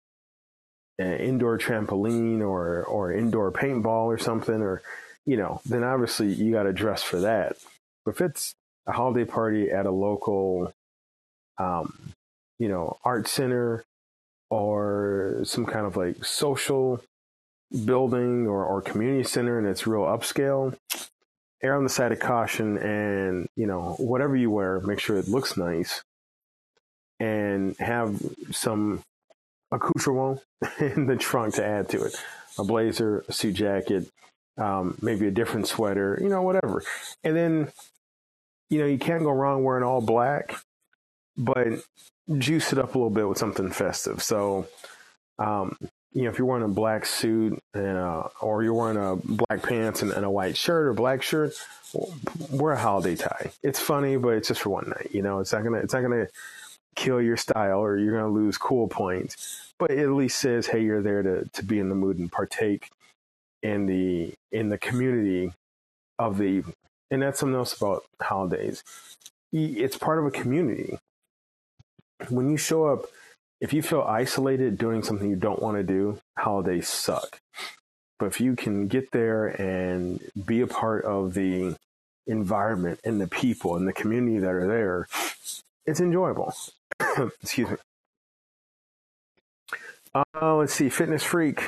an 0.99 1.15
indoor 1.15 1.59
trampoline 1.59 2.41
or 2.41 2.85
or 2.85 3.13
indoor 3.13 3.51
paintball 3.51 4.05
or 4.05 4.19
something, 4.19 4.61
or 4.61 4.83
you 5.25 5.37
know, 5.37 5.61
then 5.65 5.83
obviously 5.83 6.29
you 6.29 6.53
got 6.53 6.65
to 6.65 6.73
dress 6.73 7.03
for 7.03 7.21
that. 7.21 7.57
But 8.05 8.13
if 8.13 8.21
it's 8.21 8.55
a 8.87 8.93
holiday 8.93 9.25
party 9.25 9.71
at 9.71 9.87
a 9.87 9.91
local, 9.91 10.73
um, 11.59 12.13
you 12.59 12.69
know, 12.69 12.99
art 13.05 13.29
center 13.29 13.85
or 14.51 15.41
some 15.45 15.65
kind 15.65 15.87
of 15.87 15.97
like 15.97 16.25
social 16.25 17.01
building 17.85 18.47
or, 18.47 18.65
or 18.65 18.83
community 18.83 19.23
center 19.23 19.59
and 19.59 19.67
it's 19.67 19.87
real 19.87 20.03
upscale, 20.03 20.77
err 21.63 21.77
on 21.77 21.85
the 21.85 21.91
side 21.91 22.13
of 22.13 22.19
caution 22.19 22.77
and, 22.79 23.49
you 23.57 23.67
know, 23.67 23.95
whatever 23.99 24.37
you 24.37 24.51
wear, 24.51 24.81
make 24.81 24.99
sure 24.99 25.17
it 25.17 25.29
looks 25.29 25.57
nice 25.57 26.03
and 27.21 27.77
have 27.79 28.21
some 28.51 29.03
accoutrement 29.71 30.41
in 30.81 31.07
the 31.07 31.17
trunk 31.17 31.55
to 31.55 31.65
add 31.65 31.89
to 31.91 32.05
it. 32.05 32.17
a 32.59 32.65
blazer, 32.65 33.25
a 33.29 33.33
suit 33.33 33.55
jacket, 33.55 34.11
um, 34.59 34.97
maybe 35.01 35.27
a 35.27 35.31
different 35.31 35.67
sweater, 35.67 36.19
you 36.21 36.29
know, 36.29 36.43
whatever. 36.43 36.83
And 37.23 37.37
then, 37.37 37.73
you 38.69 38.81
know, 38.81 38.87
you 38.87 38.99
can't 38.99 39.23
go 39.23 39.31
wrong 39.31 39.63
wearing 39.63 39.85
all 39.85 40.01
black, 40.01 40.57
but 41.37 41.69
juice 42.39 42.73
it 42.73 42.79
up 42.79 42.95
a 42.95 42.99
little 42.99 43.11
bit 43.11 43.29
with 43.29 43.39
something 43.39 43.71
festive. 43.71 44.23
So, 44.23 44.67
um, 45.39 45.77
you 46.13 46.25
know, 46.25 46.31
if 46.31 46.39
you're 46.39 46.47
wearing 46.47 46.65
a 46.65 46.69
black 46.69 47.07
suit 47.07 47.59
and 47.75 47.97
uh, 47.97 48.29
or 48.41 48.63
you're 48.63 48.75
wearing 48.75 48.97
a 48.97 49.17
black 49.17 49.63
pants 49.63 50.03
and, 50.03 50.11
and 50.13 50.25
a 50.25 50.31
white 50.31 50.57
shirt 50.57 50.87
or 50.87 50.93
black 50.95 51.23
shirt, 51.23 51.53
wear 52.51 52.73
a 52.73 52.79
holiday 52.79 53.17
tie. 53.17 53.53
It's 53.63 53.81
funny, 53.81 54.17
but 54.17 54.31
it's 54.31 54.49
just 54.49 54.61
for 54.61 54.71
one 54.71 54.89
night. 54.89 55.11
You 55.13 55.23
know, 55.23 55.41
it's 55.41 55.53
not 55.53 55.63
gonna 55.63 55.79
it's 55.79 55.95
not 55.95 56.03
gonna 56.03 56.27
kill 56.97 57.21
your 57.21 57.37
style 57.37 57.81
or 57.81 57.99
you're 57.99 58.19
gonna 58.19 58.33
lose 58.33 58.59
cool 58.59 58.89
points. 58.89 59.73
But 59.79 59.93
it 59.93 60.01
at 60.01 60.11
least 60.11 60.39
says, 60.39 60.67
hey, 60.67 60.83
you're 60.83 61.03
there 61.03 61.23
to 61.23 61.49
to 61.49 61.65
be 61.65 61.79
in 61.79 61.89
the 61.89 61.95
mood 61.95 62.19
and 62.19 62.31
partake 62.31 62.91
in 63.63 63.87
the 63.87 64.35
in 64.53 64.69
the 64.69 64.79
community 64.79 65.53
of 66.19 66.39
the. 66.39 66.65
And 67.11 67.23
that's 67.23 67.41
something 67.41 67.57
else 67.57 67.77
about 67.77 68.05
holidays. 68.21 68.85
It's 69.53 69.97
part 69.97 70.19
of 70.19 70.27
a 70.27 70.31
community. 70.31 70.99
When 72.29 72.51
you 72.51 72.57
show 72.57 72.87
up 72.87 73.07
if 73.61 73.75
you 73.75 73.83
feel 73.83 74.03
isolated 74.03 74.79
doing 74.79 75.03
something 75.03 75.29
you 75.29 75.37
don't 75.37 75.61
want 75.61 75.77
to 75.77 75.83
do, 75.83 76.19
holidays 76.39 76.89
suck. 76.89 77.41
But 78.19 78.27
if 78.27 78.41
you 78.41 78.57
can 78.57 78.89
get 78.89 79.13
there 79.13 79.49
and 79.49 80.21
be 80.47 80.63
a 80.63 80.67
part 80.67 81.05
of 81.05 81.35
the 81.35 81.77
environment 82.27 83.01
and 83.05 83.21
the 83.21 83.27
people 83.27 83.77
and 83.77 83.87
the 83.87 83.93
community 83.93 84.39
that 84.39 84.51
are 84.51 84.67
there, 84.67 85.09
it's 85.87 86.01
enjoyable. 86.01 86.55
Excuse 87.43 87.71
me. 87.71 87.77
Uh, 90.15 90.57
let's 90.57 90.75
see. 90.75 90.89
Fitness 90.89 91.23
Freak 91.23 91.63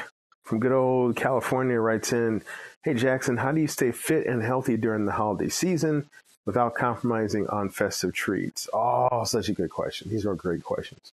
from 0.44 0.60
good 0.60 0.72
old 0.72 1.14
California 1.14 1.78
writes 1.78 2.12
in 2.12 2.42
Hey, 2.82 2.94
Jackson, 2.94 3.36
how 3.36 3.52
do 3.52 3.60
you 3.60 3.68
stay 3.68 3.92
fit 3.92 4.26
and 4.26 4.42
healthy 4.42 4.76
during 4.76 5.04
the 5.04 5.12
holiday 5.12 5.48
season 5.48 6.06
without 6.46 6.74
compromising 6.74 7.46
on 7.48 7.68
festive 7.68 8.12
treats? 8.12 8.68
Oh, 8.72 9.24
such 9.24 9.48
a 9.48 9.52
good 9.52 9.70
question. 9.70 10.10
These 10.10 10.26
are 10.26 10.34
great 10.34 10.64
questions. 10.64 11.12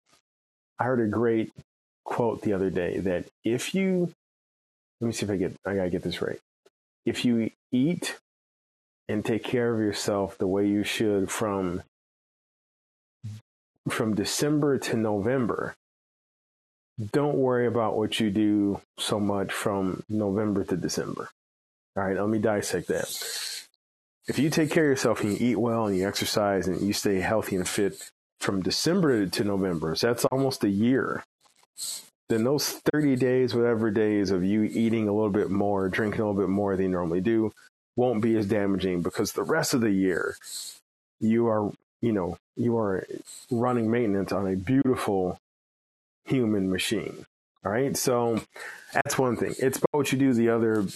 I 0.79 0.85
heard 0.85 1.01
a 1.01 1.07
great 1.07 1.53
quote 2.05 2.43
the 2.43 2.53
other 2.53 2.71
day 2.71 2.99
that 2.99 3.27
if 3.45 3.75
you 3.75 4.13
let 5.01 5.07
me 5.07 5.13
see 5.13 5.25
if 5.25 5.31
I 5.31 5.37
get 5.37 5.57
I 5.65 5.75
gotta 5.75 5.91
get 5.91 6.03
this 6.03 6.23
right. 6.23 6.41
If 7.07 7.25
you 7.25 7.51
eat 7.73 8.19
and 9.09 9.25
take 9.25 9.45
care 9.45 9.75
of 9.75 9.81
yourself 9.81 10.39
the 10.39 10.47
way 10.47 10.67
you 10.67 10.85
should 10.85 11.31
from 11.31 11.83
from 13.89 14.15
December 14.15 14.79
to 14.79 14.97
November, 14.97 15.75
don't 17.13 17.37
worry 17.37 17.67
about 17.67 17.97
what 17.97 18.19
you 18.19 18.31
do 18.31 18.81
so 18.99 19.21
much 19.21 19.53
from 19.53 20.03
November 20.09 20.65
to 20.65 20.77
December. 20.77 21.29
All 21.97 22.05
right, 22.05 22.17
let 22.17 22.29
me 22.29 22.39
dissect 22.39 22.89
that. 22.89 23.54
If 24.27 24.39
you 24.39 24.49
take 24.49 24.71
care 24.71 24.85
of 24.85 24.91
yourself 24.91 25.21
and 25.21 25.39
you 25.39 25.51
eat 25.51 25.57
well 25.57 25.87
and 25.87 25.97
you 25.97 26.09
exercise 26.09 26.67
and 26.67 26.81
you 26.81 26.93
stay 26.93 27.21
healthy 27.21 27.57
and 27.57 27.69
fit 27.69 28.11
from 28.41 28.63
December 28.63 29.27
to 29.27 29.45
November, 29.45 29.95
so 29.95 30.07
that's 30.07 30.25
almost 30.27 30.65
a 30.65 30.71
year. 30.71 31.25
Then 32.31 32.45
those 32.45 32.81
30 32.93 33.17
days, 33.17 33.55
whatever 33.55 33.91
days 33.91 34.31
of 34.31 34.43
you 34.43 34.63
eating 34.63 35.09
a 35.09 35.13
little 35.13 35.31
bit 35.31 35.51
more, 35.51 35.91
drinking 35.91 36.21
a 36.21 36.27
little 36.27 36.41
bit 36.41 36.49
more 36.49 36.75
than 36.75 36.87
you 36.87 36.93
normally 36.93 37.21
do, 37.21 37.53
won't 37.97 38.23
be 38.23 38.37
as 38.37 38.47
damaging 38.47 39.03
because 39.03 39.33
the 39.33 39.43
rest 39.43 39.75
of 39.75 39.83
the 39.83 39.91
year, 39.91 40.37
you 41.21 41.47
are, 41.47 41.71
you 42.01 42.13
know, 42.13 42.39
you 42.57 42.79
are 42.79 43.07
running 43.51 43.91
maintenance 43.91 44.33
on 44.33 44.47
a 44.47 44.57
beautiful 44.57 45.39
human 46.25 46.71
machine. 46.71 47.27
All 47.65 47.73
right. 47.73 47.97
So 47.97 48.41
that's 48.93 49.19
one 49.19 49.37
thing. 49.37 49.55
It's 49.59 49.79
about 49.79 49.89
what 49.93 50.13
you 50.13 50.19
do 50.19 50.33
the 50.33 50.49
other, 50.49 50.87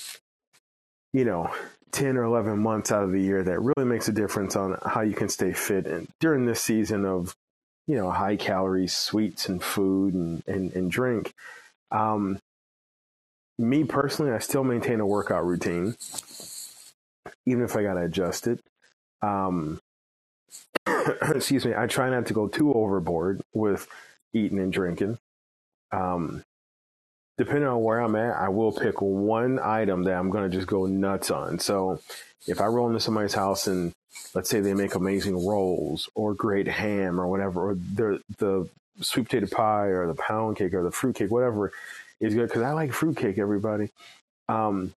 you 1.13 1.25
know, 1.25 1.51
10 1.93 2.17
or 2.17 2.25
11 2.25 2.59
months 2.59 2.93
out 2.93 3.03
of 3.03 3.13
the 3.13 3.21
year 3.21 3.43
that 3.43 3.61
really 3.61 3.89
makes 3.89 4.09
a 4.09 4.13
difference 4.13 4.57
on 4.57 4.77
how 4.85 5.01
you 5.01 5.15
can 5.15 5.29
stay 5.29 5.53
fit 5.53 5.87
and 5.87 6.09
during 6.21 6.47
this 6.47 6.61
season 6.61 7.05
of 7.05 7.35
you 7.87 7.97
know 7.97 8.11
high 8.11 8.37
calorie 8.37 8.87
sweets 8.87 9.49
and 9.49 9.63
food 9.63 10.15
and 10.15 10.43
and, 10.47 10.73
and 10.73 10.91
drink. 10.91 11.33
Um, 11.91 12.39
me 13.61 13.83
personally 13.83 14.31
i 14.31 14.39
still 14.39 14.63
maintain 14.63 15.01
a 15.01 15.07
workout 15.07 15.45
routine 15.45 15.97
even 17.45 17.65
if 17.65 17.77
i 17.77 17.83
gotta 17.83 18.03
adjust 18.03 18.47
it. 18.47 18.61
Um, 19.23 19.81
excuse 21.23 21.65
me 21.65 21.75
i 21.75 21.87
try 21.87 22.11
not 22.11 22.27
to 22.27 22.35
go 22.35 22.47
too 22.49 22.73
overboard 22.73 23.43
with 23.53 23.89
eating 24.33 24.59
and 24.59 24.73
drinking. 24.73 25.19
Um, 25.91 26.43
depending 27.39 27.69
on 27.69 27.83
where 27.83 28.01
I'm 28.01 28.17
at, 28.17 28.37
I 28.37 28.49
will 28.49 28.73
pick 28.73 29.01
one 29.01 29.61
item 29.61 30.03
that 30.05 30.15
I'm 30.15 30.29
going 30.29 30.51
to 30.51 30.55
just 30.55 30.67
go 30.67 30.87
nuts 30.87 31.31
on. 31.31 31.59
So 31.61 32.01
if 32.47 32.61
I 32.61 32.67
roll 32.67 32.89
into 32.89 33.01
somebody's 33.01 33.35
house 33.35 33.69
and 33.69 33.93
let's 34.35 34.51
say 34.51 34.61
they 34.61 34.75
make 34.75 34.97
amazing 34.97 35.47
rolls 35.47 36.09
or 36.15 36.35
great 36.35 36.67
ham 36.67 37.21
or 37.21 37.29
whatever, 37.29 37.71
or 37.71 37.75
the, 37.75 38.21
the 38.39 38.69
sweet 39.01 39.29
potato 39.29 39.47
pie 39.47 39.87
or 39.87 40.07
the 40.09 40.15
pound 40.15 40.57
cake 40.57 40.75
or 40.75 40.83
the 40.83 40.91
fruit 40.91 41.15
cake, 41.15 41.31
whatever 41.31 41.73
is 42.21 42.35
good. 42.35 42.51
Cause 42.51 42.63
I 42.63 42.73
like 42.73 42.93
fruit 42.93 43.17
cake, 43.17 43.39
everybody. 43.39 43.91
Um, 44.49 44.93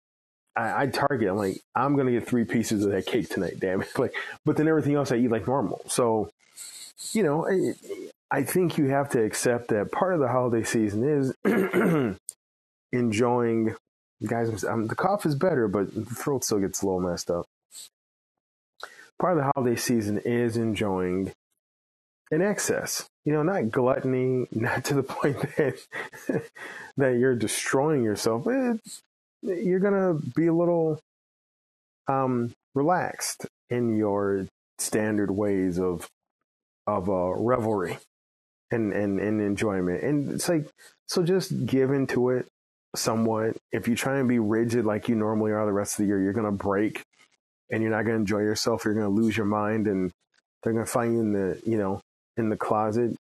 I, 0.55 0.83
I 0.83 0.87
target, 0.87 1.29
I'm 1.29 1.37
like, 1.37 1.61
I'm 1.75 1.93
going 1.93 2.07
to 2.07 2.13
get 2.13 2.27
three 2.27 2.43
pieces 2.43 2.83
of 2.83 2.91
that 2.91 3.05
cake 3.05 3.29
tonight, 3.29 3.59
damn 3.59 3.81
it. 3.81 3.89
Like, 3.97 4.13
but 4.45 4.57
then 4.57 4.67
everything 4.67 4.95
else 4.95 5.11
I 5.11 5.17
eat 5.17 5.29
like 5.29 5.47
normal. 5.47 5.81
So, 5.87 6.31
you 7.13 7.23
know, 7.23 7.47
I, 7.47 7.73
I 8.31 8.43
think 8.43 8.77
you 8.77 8.87
have 8.89 9.09
to 9.11 9.23
accept 9.23 9.69
that 9.69 9.91
part 9.91 10.13
of 10.13 10.19
the 10.19 10.27
holiday 10.29 10.63
season 10.63 11.03
is 11.03 12.17
enjoying. 12.93 13.75
Guys, 14.25 14.63
um, 14.65 14.87
the 14.87 14.95
cough 14.95 15.25
is 15.25 15.35
better, 15.35 15.67
but 15.67 15.93
the 15.95 16.05
throat 16.05 16.43
still 16.43 16.59
gets 16.59 16.81
a 16.81 16.85
little 16.85 17.01
messed 17.01 17.31
up. 17.31 17.45
Part 19.19 19.37
of 19.37 19.43
the 19.43 19.51
holiday 19.55 19.75
season 19.77 20.19
is 20.25 20.57
enjoying 20.57 21.31
in 22.31 22.41
excess. 22.41 23.05
You 23.25 23.33
know, 23.33 23.43
not 23.43 23.71
gluttony, 23.71 24.47
not 24.53 24.85
to 24.85 24.95
the 24.95 25.03
point 25.03 25.41
that 25.57 25.77
that 26.97 27.17
you're 27.17 27.35
destroying 27.35 28.03
yourself. 28.03 28.45
But 28.45 28.77
you're 29.43 29.79
gonna 29.79 30.15
be 30.35 30.47
a 30.47 30.53
little 30.53 30.99
um, 32.07 32.51
relaxed 32.75 33.47
in 33.71 33.97
your 33.97 34.47
standard 34.79 35.31
ways 35.31 35.79
of 35.79 36.07
of 36.87 37.09
uh, 37.09 37.33
revelry 37.35 37.97
and, 38.71 38.93
and 38.93 39.19
and 39.19 39.41
enjoyment. 39.41 40.03
And 40.03 40.31
it's 40.31 40.49
like 40.49 40.67
so, 41.07 41.23
just 41.23 41.65
give 41.65 41.91
into 41.91 42.29
it 42.29 42.47
somewhat. 42.95 43.57
If 43.71 43.87
you 43.87 43.95
try 43.95 44.19
and 44.19 44.29
be 44.29 44.39
rigid 44.39 44.85
like 44.85 45.09
you 45.09 45.15
normally 45.15 45.51
are 45.51 45.65
the 45.65 45.73
rest 45.73 45.93
of 45.93 45.97
the 46.03 46.07
year, 46.07 46.21
you're 46.21 46.33
going 46.33 46.45
to 46.45 46.51
break 46.51 47.03
and 47.69 47.81
you're 47.81 47.91
not 47.91 48.03
going 48.03 48.15
to 48.15 48.21
enjoy 48.21 48.39
yourself. 48.39 48.85
You're 48.85 48.93
going 48.93 49.05
to 49.05 49.21
lose 49.21 49.35
your 49.35 49.45
mind 49.45 49.87
and 49.87 50.11
they're 50.63 50.73
going 50.73 50.85
to 50.85 50.91
find 50.91 51.13
you 51.13 51.19
in 51.21 51.33
the, 51.33 51.61
you 51.65 51.77
know, 51.77 52.01
in 52.37 52.49
the 52.49 52.57
closet, 52.57 53.15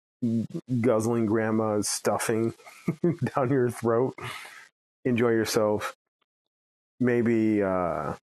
guzzling 0.81 1.27
grandma's 1.27 1.89
stuffing 1.89 2.55
down 3.35 3.51
your 3.51 3.71
throat. 3.71 4.15
Enjoy 5.05 5.31
yourself. 5.31 5.95
Maybe, 6.99 7.63
uh, 7.63 8.15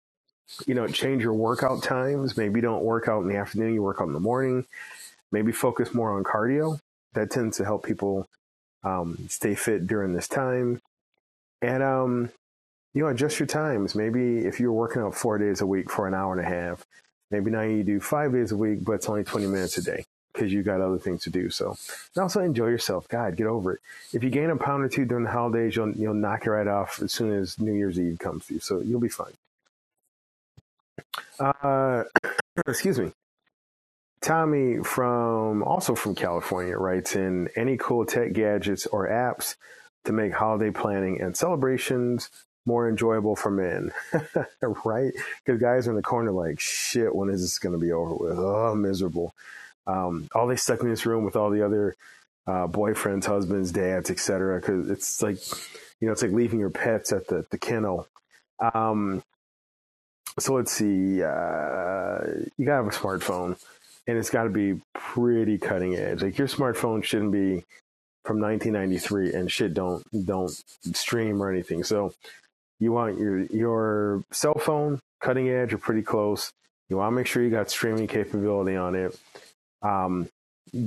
you 0.66 0.76
know, 0.76 0.88
change 0.88 1.24
your 1.24 1.34
workout 1.34 1.84
times. 1.84 2.38
Maybe 2.38 2.62
don't 2.62 2.84
work 2.84 3.08
out 3.08 3.22
in 3.22 3.28
the 3.28 3.38
afternoon, 3.38 3.74
you 3.74 3.82
work 3.82 3.98
out 4.00 4.08
in 4.08 4.14
the 4.14 4.20
morning. 4.20 4.66
Maybe 5.32 5.52
focus 5.52 5.94
more 5.94 6.12
on 6.18 6.24
cardio. 6.24 6.80
That 7.14 7.32
tends 7.32 7.58
to 7.58 7.66
help 7.66 7.86
people 7.86 8.28
um, 8.84 9.28
stay 9.30 9.56
fit 9.56 9.88
during 9.88 10.14
this 10.14 10.28
time 10.28 10.82
and 11.62 11.82
um, 11.82 12.30
you 12.94 13.04
know, 13.04 13.10
adjust 13.10 13.40
your 13.40 13.48
times. 13.48 13.96
Maybe 13.96 14.40
if 14.40 14.60
you're 14.60 14.72
working 14.72 15.02
out 15.02 15.16
four 15.16 15.38
days 15.38 15.62
a 15.62 15.66
week 15.68 15.90
for 15.92 16.08
an 16.08 16.14
hour 16.14 16.38
and 16.38 16.42
a 16.42 16.50
half, 16.50 16.86
maybe 17.32 17.52
now 17.52 17.62
you 17.62 17.84
do 17.84 18.00
five 18.00 18.34
days 18.34 18.52
a 18.52 18.58
week, 18.58 18.84
but 18.84 18.94
it's 18.94 19.10
only 19.10 19.24
20 19.24 19.48
minutes 19.48 19.78
a 19.78 19.84
day 19.84 20.06
because 20.34 20.54
you 20.54 20.64
got 20.64 20.82
other 20.82 20.98
things 20.98 21.24
to 21.24 21.30
do. 21.30 21.50
So, 21.50 21.78
and 22.16 22.22
also 22.22 22.42
enjoy 22.42 22.68
yourself. 22.68 23.08
God, 23.08 23.36
get 23.36 23.48
over 23.48 23.74
it. 23.74 23.82
If 24.14 24.24
you 24.24 24.30
gain 24.30 24.50
a 24.50 24.56
pound 24.56 24.84
or 24.84 24.90
two 24.90 25.06
during 25.06 25.26
the 25.26 25.32
holidays, 25.32 25.76
you'll 25.76 25.92
you'll 25.92 26.14
knock 26.14 26.46
it 26.46 26.52
right 26.52 26.68
off 26.68 27.02
as 27.02 27.12
soon 27.12 27.34
as 27.34 27.60
New 27.60 27.74
Year's 27.74 28.00
Eve 28.00 28.20
comes 28.20 28.46
to 28.48 28.56
you. 28.56 28.60
So 28.60 28.80
you'll 28.80 29.00
be 29.00 29.10
fine. 29.10 29.34
Uh, 31.40 32.04
excuse 32.68 33.00
me. 33.00 33.12
Tommy 34.22 34.78
from 34.84 35.64
also 35.64 35.96
from 35.96 36.16
California 36.16 36.76
writes 36.78 37.16
in 37.16 37.50
any 37.56 37.78
cool 37.78 38.06
tech 38.06 38.34
gadgets 38.34 38.86
or 38.88 39.08
apps 39.08 39.56
to 40.06 40.12
make 40.12 40.34
holiday 40.34 40.72
planning 40.72 41.22
and 41.22 41.36
celebrations 41.36 42.30
more 42.66 42.90
enjoyable 42.90 43.36
for 43.36 43.50
men, 43.50 43.92
right? 44.62 45.14
Because 45.46 45.62
guys 45.62 45.88
are 45.88 45.92
in 45.92 45.96
the 45.96 46.04
corner 46.04 46.32
like, 46.32 46.60
shit, 46.60 47.16
when 47.16 47.30
is 47.30 47.42
this 47.42 47.60
going 47.60 47.74
to 47.74 47.80
be 47.80 47.92
over 47.94 48.14
with? 48.14 48.38
Oh, 48.38 48.76
miserable. 48.76 49.34
Um, 49.88 50.28
all 50.36 50.48
they 50.48 50.58
stuck 50.58 50.82
in 50.82 50.90
this 50.90 51.06
room 51.06 51.24
with 51.24 51.38
all 51.38 51.50
the 51.50 51.66
other 51.66 51.96
uh, 52.46 52.68
boyfriends, 52.68 53.26
husbands, 53.26 53.72
dads, 53.72 54.12
etc. 54.12 54.60
Because 54.60 54.90
it's 54.90 55.22
like, 55.22 55.38
you 56.02 56.08
know, 56.08 56.12
it's 56.12 56.22
like 56.22 56.32
leaving 56.32 56.60
your 56.60 56.70
pets 56.70 57.14
at 57.14 57.28
the 57.28 57.46
the 57.50 57.58
kennel. 57.58 58.08
Um, 58.60 59.24
so 60.40 60.54
let's 60.54 60.72
see. 60.72 61.24
Uh, 61.24 62.20
you 62.58 62.66
gotta 62.66 62.84
have 62.84 62.88
a 62.88 62.92
smartphone, 62.92 63.58
and 64.08 64.18
it's 64.18 64.30
got 64.30 64.44
to 64.44 64.50
be 64.50 64.80
pretty 64.94 65.58
cutting 65.58 65.96
edge. 65.96 66.24
Like 66.24 66.38
your 66.38 66.48
smartphone 66.48 67.04
shouldn't 67.04 67.32
be 67.32 67.66
from 68.24 68.42
1993 68.42 69.34
and 69.34 69.52
shit 69.52 69.74
don't 69.74 70.04
don't 70.26 70.52
stream 70.94 71.42
or 71.42 71.52
anything. 71.52 71.84
So 71.84 72.14
you 72.80 72.92
want 72.92 73.20
your 73.20 73.42
your 73.46 74.24
cell 74.32 74.56
phone 74.56 75.00
cutting 75.22 75.50
edge 75.50 75.74
or 75.74 75.78
pretty 75.78 76.02
close. 76.02 76.52
You 76.90 76.98
want 76.98 77.12
to 77.12 77.16
make 77.16 77.28
sure 77.28 77.44
you 77.44 77.50
got 77.50 77.70
streaming 77.70 78.08
capability 78.08 78.76
on 78.76 78.96
it. 78.96 79.20
Um, 79.82 80.30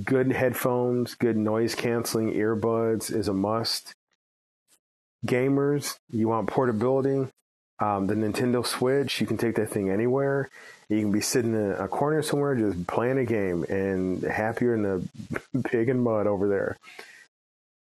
good 0.04 0.32
headphones, 0.32 1.14
good 1.14 1.36
noise 1.36 1.74
canceling 1.74 2.32
earbuds 2.32 3.14
is 3.14 3.28
a 3.28 3.34
must. 3.34 3.94
Gamers, 5.26 5.96
you 6.10 6.28
want 6.28 6.48
portability. 6.48 7.30
Um, 7.80 8.06
the 8.06 8.14
Nintendo 8.14 8.64
Switch, 8.64 9.20
you 9.20 9.26
can 9.26 9.38
take 9.38 9.56
that 9.56 9.70
thing 9.70 9.88
anywhere. 9.88 10.50
You 10.90 11.00
can 11.00 11.10
be 11.10 11.22
sitting 11.22 11.54
in 11.54 11.72
a 11.72 11.88
corner 11.88 12.20
somewhere 12.20 12.54
just 12.54 12.87
playing 12.87 13.18
a 13.18 13.25
game 13.25 13.64
and 13.68 14.22
happier 14.22 14.75
in 14.75 14.82
the 14.82 15.62
pig 15.64 15.88
and 15.88 16.02
mud 16.02 16.26
over 16.26 16.49
there. 16.49 16.76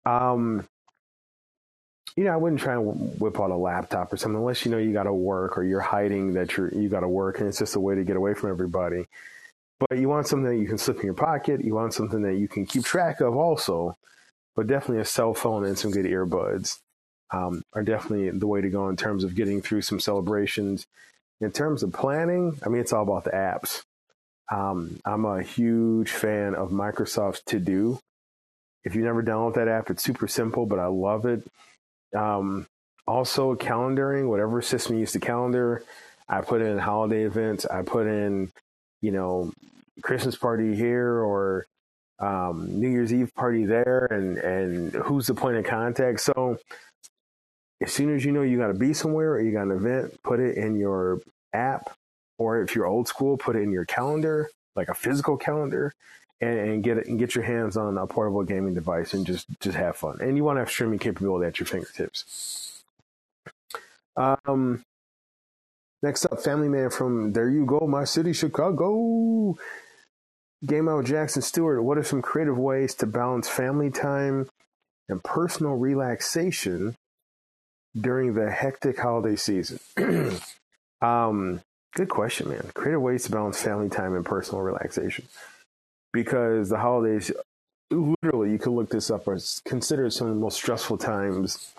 Um, 0.05 0.67
you 2.17 2.25
know, 2.25 2.33
I 2.33 2.37
wouldn't 2.37 2.61
try 2.61 2.73
and 2.73 3.19
whip 3.19 3.39
out 3.39 3.51
a 3.51 3.55
laptop 3.55 4.11
or 4.11 4.17
something 4.17 4.39
unless 4.39 4.65
you 4.65 4.71
know 4.71 4.77
you 4.77 4.91
got 4.91 5.03
to 5.03 5.13
work 5.13 5.57
or 5.57 5.63
you're 5.63 5.81
hiding 5.81 6.33
that 6.33 6.55
you're 6.55 6.73
you 6.73 6.89
got 6.89 7.01
to 7.01 7.07
work 7.07 7.39
and 7.39 7.47
it's 7.47 7.59
just 7.59 7.75
a 7.75 7.79
way 7.79 7.95
to 7.95 8.03
get 8.03 8.17
away 8.17 8.33
from 8.33 8.49
everybody. 8.49 9.05
But 9.79 9.97
you 9.99 10.09
want 10.09 10.27
something 10.27 10.49
that 10.49 10.61
you 10.61 10.67
can 10.67 10.77
slip 10.77 10.97
in 10.97 11.05
your 11.05 11.13
pocket. 11.13 11.63
You 11.63 11.75
want 11.75 11.93
something 11.93 12.21
that 12.21 12.35
you 12.35 12.47
can 12.47 12.65
keep 12.65 12.83
track 12.83 13.21
of 13.21 13.35
also. 13.35 13.97
But 14.55 14.67
definitely 14.67 15.01
a 15.01 15.05
cell 15.05 15.33
phone 15.33 15.65
and 15.65 15.77
some 15.77 15.91
good 15.91 16.05
earbuds 16.05 16.79
um, 17.35 17.63
are 17.73 17.83
definitely 17.83 18.29
the 18.29 18.47
way 18.47 18.61
to 18.61 18.69
go 18.69 18.87
in 18.87 18.95
terms 18.95 19.23
of 19.23 19.35
getting 19.35 19.61
through 19.61 19.81
some 19.81 19.99
celebrations. 19.99 20.87
In 21.41 21.51
terms 21.51 21.83
of 21.83 21.91
planning, 21.91 22.57
I 22.65 22.69
mean, 22.69 22.81
it's 22.81 22.93
all 22.93 23.03
about 23.03 23.25
the 23.25 23.31
apps. 23.31 23.83
Um, 24.49 24.99
I'm 25.03 25.25
a 25.25 25.43
huge 25.43 26.11
fan 26.11 26.55
of 26.55 26.69
Microsoft's 26.69 27.41
To 27.47 27.59
Do. 27.59 27.99
If 28.85 28.95
you 28.95 29.03
never 29.03 29.21
download 29.21 29.55
that 29.55 29.67
app, 29.67 29.89
it's 29.89 30.03
super 30.03 30.27
simple, 30.27 30.65
but 30.65 30.79
I 30.79 30.85
love 30.85 31.25
it. 31.25 31.45
Um, 32.15 32.67
also, 33.07 33.55
calendaring, 33.55 34.29
whatever 34.29 34.61
system 34.61 34.95
you 34.95 35.01
use 35.01 35.11
to 35.11 35.19
calendar, 35.19 35.83
I 36.29 36.41
put 36.41 36.61
in 36.61 36.77
holiday 36.77 37.23
events. 37.23 37.65
I 37.65 37.81
put 37.81 38.07
in, 38.07 38.51
you 39.01 39.11
know, 39.11 39.51
Christmas 40.01 40.35
party 40.35 40.75
here 40.75 41.21
or 41.21 41.65
um, 42.19 42.79
New 42.79 42.89
Year's 42.89 43.13
Eve 43.13 43.33
party 43.35 43.65
there, 43.65 44.07
and 44.09 44.37
and 44.37 44.93
who's 44.93 45.27
the 45.27 45.33
point 45.33 45.57
of 45.57 45.65
contact. 45.65 46.21
So 46.21 46.57
as 47.85 47.93
soon 47.93 48.15
as 48.15 48.25
you 48.25 48.31
know 48.31 48.41
you 48.41 48.57
got 48.57 48.67
to 48.67 48.73
be 48.73 48.93
somewhere 48.93 49.33
or 49.33 49.41
you 49.41 49.51
got 49.51 49.67
an 49.67 49.71
event, 49.71 50.21
put 50.23 50.39
it 50.39 50.57
in 50.57 50.75
your 50.75 51.21
app, 51.53 51.95
or 52.39 52.61
if 52.61 52.73
you're 52.73 52.87
old 52.87 53.07
school, 53.07 53.37
put 53.37 53.55
it 53.55 53.59
in 53.59 53.71
your 53.71 53.85
calendar, 53.85 54.49
like 54.75 54.89
a 54.89 54.95
physical 54.95 55.37
calendar, 55.37 55.93
and, 56.41 56.57
and 56.57 56.83
get 56.83 56.97
it 56.97 57.05
and 57.05 57.19
get 57.19 57.35
your 57.35 57.43
hands 57.43 57.77
on 57.77 57.95
a 57.99 58.07
portable 58.07 58.43
gaming 58.43 58.73
device 58.73 59.13
and 59.13 59.25
just 59.27 59.45
just 59.59 59.77
have 59.77 59.95
fun. 59.95 60.17
And 60.19 60.35
you 60.35 60.43
want 60.43 60.55
to 60.55 60.61
have 60.61 60.69
streaming 60.69 60.97
capability 60.97 61.45
at 61.45 61.59
your 61.59 61.67
fingertips. 61.67 62.83
Um, 64.17 64.81
next 66.01 66.25
up, 66.25 66.41
Family 66.41 66.67
Man 66.67 66.89
from 66.89 67.33
There 67.33 67.49
You 67.49 67.67
Go, 67.67 67.85
My 67.87 68.03
City, 68.03 68.33
Chicago. 68.33 69.57
Game 70.65 70.89
out 70.89 70.97
with 70.97 71.07
Jackson 71.07 71.43
Stuart. 71.43 71.83
What 71.83 71.99
are 71.99 72.03
some 72.03 72.23
creative 72.23 72.57
ways 72.57 72.95
to 72.95 73.05
balance 73.05 73.47
family 73.47 73.91
time 73.91 74.49
and 75.07 75.23
personal 75.23 75.73
relaxation 75.73 76.95
during 77.99 78.33
the 78.33 78.49
hectic 78.49 78.99
holiday 78.99 79.35
season? 79.35 79.79
um, 81.01 81.61
good 81.95 82.09
question, 82.09 82.49
man. 82.49 82.71
Creative 82.73 83.01
ways 83.01 83.23
to 83.23 83.31
balance 83.31 83.61
family 83.61 83.89
time 83.89 84.15
and 84.15 84.25
personal 84.25 84.61
relaxation. 84.61 85.25
Because 86.13 86.69
the 86.69 86.77
holidays, 86.77 87.31
literally, 87.91 88.51
you 88.51 88.59
can 88.59 88.73
look 88.73 88.89
this 88.89 89.09
up 89.09 89.27
as 89.27 89.61
considered 89.65 90.13
some 90.13 90.27
of 90.27 90.35
the 90.35 90.39
most 90.39 90.55
stressful 90.55 90.97
times 90.97 91.73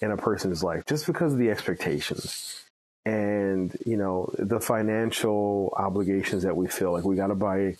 in 0.00 0.10
a 0.10 0.16
person's 0.16 0.62
life 0.62 0.84
just 0.86 1.06
because 1.06 1.32
of 1.32 1.38
the 1.38 1.50
expectations 1.50 2.64
and, 3.04 3.76
you 3.86 3.96
know, 3.96 4.32
the 4.38 4.60
financial 4.60 5.72
obligations 5.76 6.42
that 6.42 6.56
we 6.56 6.66
feel 6.66 6.92
like 6.92 7.04
we 7.04 7.16
got 7.16 7.28
to 7.28 7.34
buy 7.34 7.76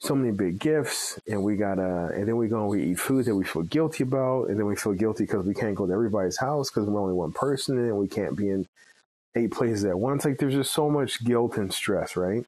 so 0.00 0.14
many 0.14 0.30
big 0.32 0.58
gifts 0.58 1.18
and 1.26 1.42
we 1.42 1.56
gotta 1.56 2.10
and 2.14 2.28
then 2.28 2.36
we 2.36 2.48
go 2.48 2.60
and 2.60 2.68
we 2.68 2.82
eat 2.84 2.98
food 2.98 3.24
that 3.24 3.34
we 3.34 3.44
feel 3.44 3.62
guilty 3.62 4.02
about 4.02 4.48
and 4.48 4.58
then 4.58 4.66
we 4.66 4.76
feel 4.76 4.92
guilty 4.92 5.24
because 5.24 5.46
we 5.46 5.54
can't 5.54 5.74
go 5.74 5.86
to 5.86 5.92
everybody's 5.92 6.36
house 6.36 6.70
because 6.70 6.86
we're 6.86 7.00
only 7.00 7.14
one 7.14 7.32
person 7.32 7.78
and 7.78 7.96
we 7.96 8.06
can't 8.06 8.36
be 8.36 8.50
in 8.50 8.66
eight 9.34 9.50
places 9.50 9.84
at 9.84 9.98
once. 9.98 10.24
Like 10.24 10.38
there's 10.38 10.54
just 10.54 10.72
so 10.72 10.90
much 10.90 11.24
guilt 11.24 11.56
and 11.56 11.72
stress 11.72 12.16
right? 12.16 12.44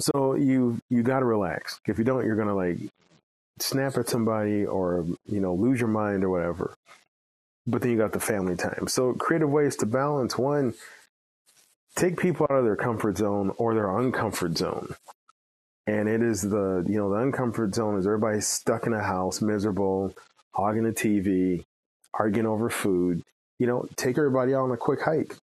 So 0.00 0.34
you 0.34 0.80
you 0.88 1.02
gotta 1.02 1.26
relax. 1.26 1.80
If 1.86 1.98
you 1.98 2.04
don't 2.04 2.24
you're 2.24 2.36
gonna 2.36 2.56
like 2.56 2.78
snap 3.58 3.98
at 3.98 4.08
somebody 4.08 4.64
or 4.64 5.06
you 5.26 5.40
know 5.40 5.54
lose 5.54 5.78
your 5.78 5.88
mind 5.88 6.24
or 6.24 6.30
whatever. 6.30 6.74
But 7.66 7.82
then 7.82 7.92
you 7.92 7.98
got 7.98 8.12
the 8.12 8.20
family 8.20 8.56
time. 8.56 8.88
So 8.88 9.12
creative 9.12 9.50
ways 9.50 9.76
to 9.76 9.86
balance. 9.86 10.38
One 10.38 10.74
take 11.94 12.18
people 12.18 12.46
out 12.48 12.56
of 12.56 12.64
their 12.64 12.74
comfort 12.74 13.18
zone 13.18 13.52
or 13.58 13.74
their 13.74 13.88
uncomfort 13.88 14.56
zone 14.56 14.96
and 15.86 16.08
it 16.08 16.22
is 16.22 16.42
the 16.42 16.84
you 16.88 16.96
know 16.96 17.10
the 17.10 17.16
uncomfort 17.16 17.74
zone 17.74 17.98
is 17.98 18.06
everybody 18.06 18.40
stuck 18.40 18.86
in 18.86 18.92
a 18.92 19.02
house 19.02 19.40
miserable 19.40 20.14
hogging 20.54 20.84
the 20.84 20.92
tv 20.92 21.64
arguing 22.14 22.46
over 22.46 22.70
food. 22.70 23.22
You 23.58 23.66
know 23.66 23.86
take 23.96 24.18
everybody 24.18 24.54
out 24.54 24.64
on 24.64 24.72
a 24.72 24.76
quick 24.76 25.02
hike. 25.02 25.36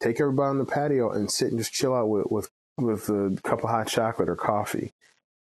Take 0.00 0.20
everybody 0.20 0.48
on 0.48 0.58
the 0.58 0.64
patio 0.64 1.10
and 1.10 1.30
sit 1.30 1.48
and 1.48 1.58
just 1.58 1.72
chill 1.72 1.94
out 1.94 2.08
with 2.08 2.26
with, 2.30 2.50
with 2.78 3.08
a 3.08 3.38
cup 3.42 3.64
of 3.64 3.70
hot 3.70 3.88
chocolate 3.88 4.28
or 4.28 4.36
coffee. 4.36 4.90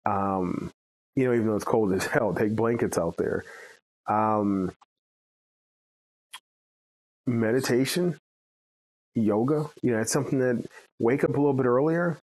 Um 0.06 0.70
you 1.16 1.24
know 1.24 1.34
even 1.34 1.46
though 1.46 1.56
it's 1.56 1.64
cold 1.64 1.92
as 1.92 2.06
hell 2.06 2.34
take 2.34 2.54
blankets 2.56 2.98
out 2.98 3.16
there. 3.16 3.44
Um 4.08 4.72
meditation 7.26 8.18
yoga 9.14 9.66
you 9.82 9.92
know 9.92 10.00
it's 10.00 10.10
something 10.10 10.38
that 10.40 10.64
wake 10.98 11.22
up 11.22 11.30
a 11.30 11.32
little 11.32 11.52
bit 11.52 11.66
earlier 11.66 12.18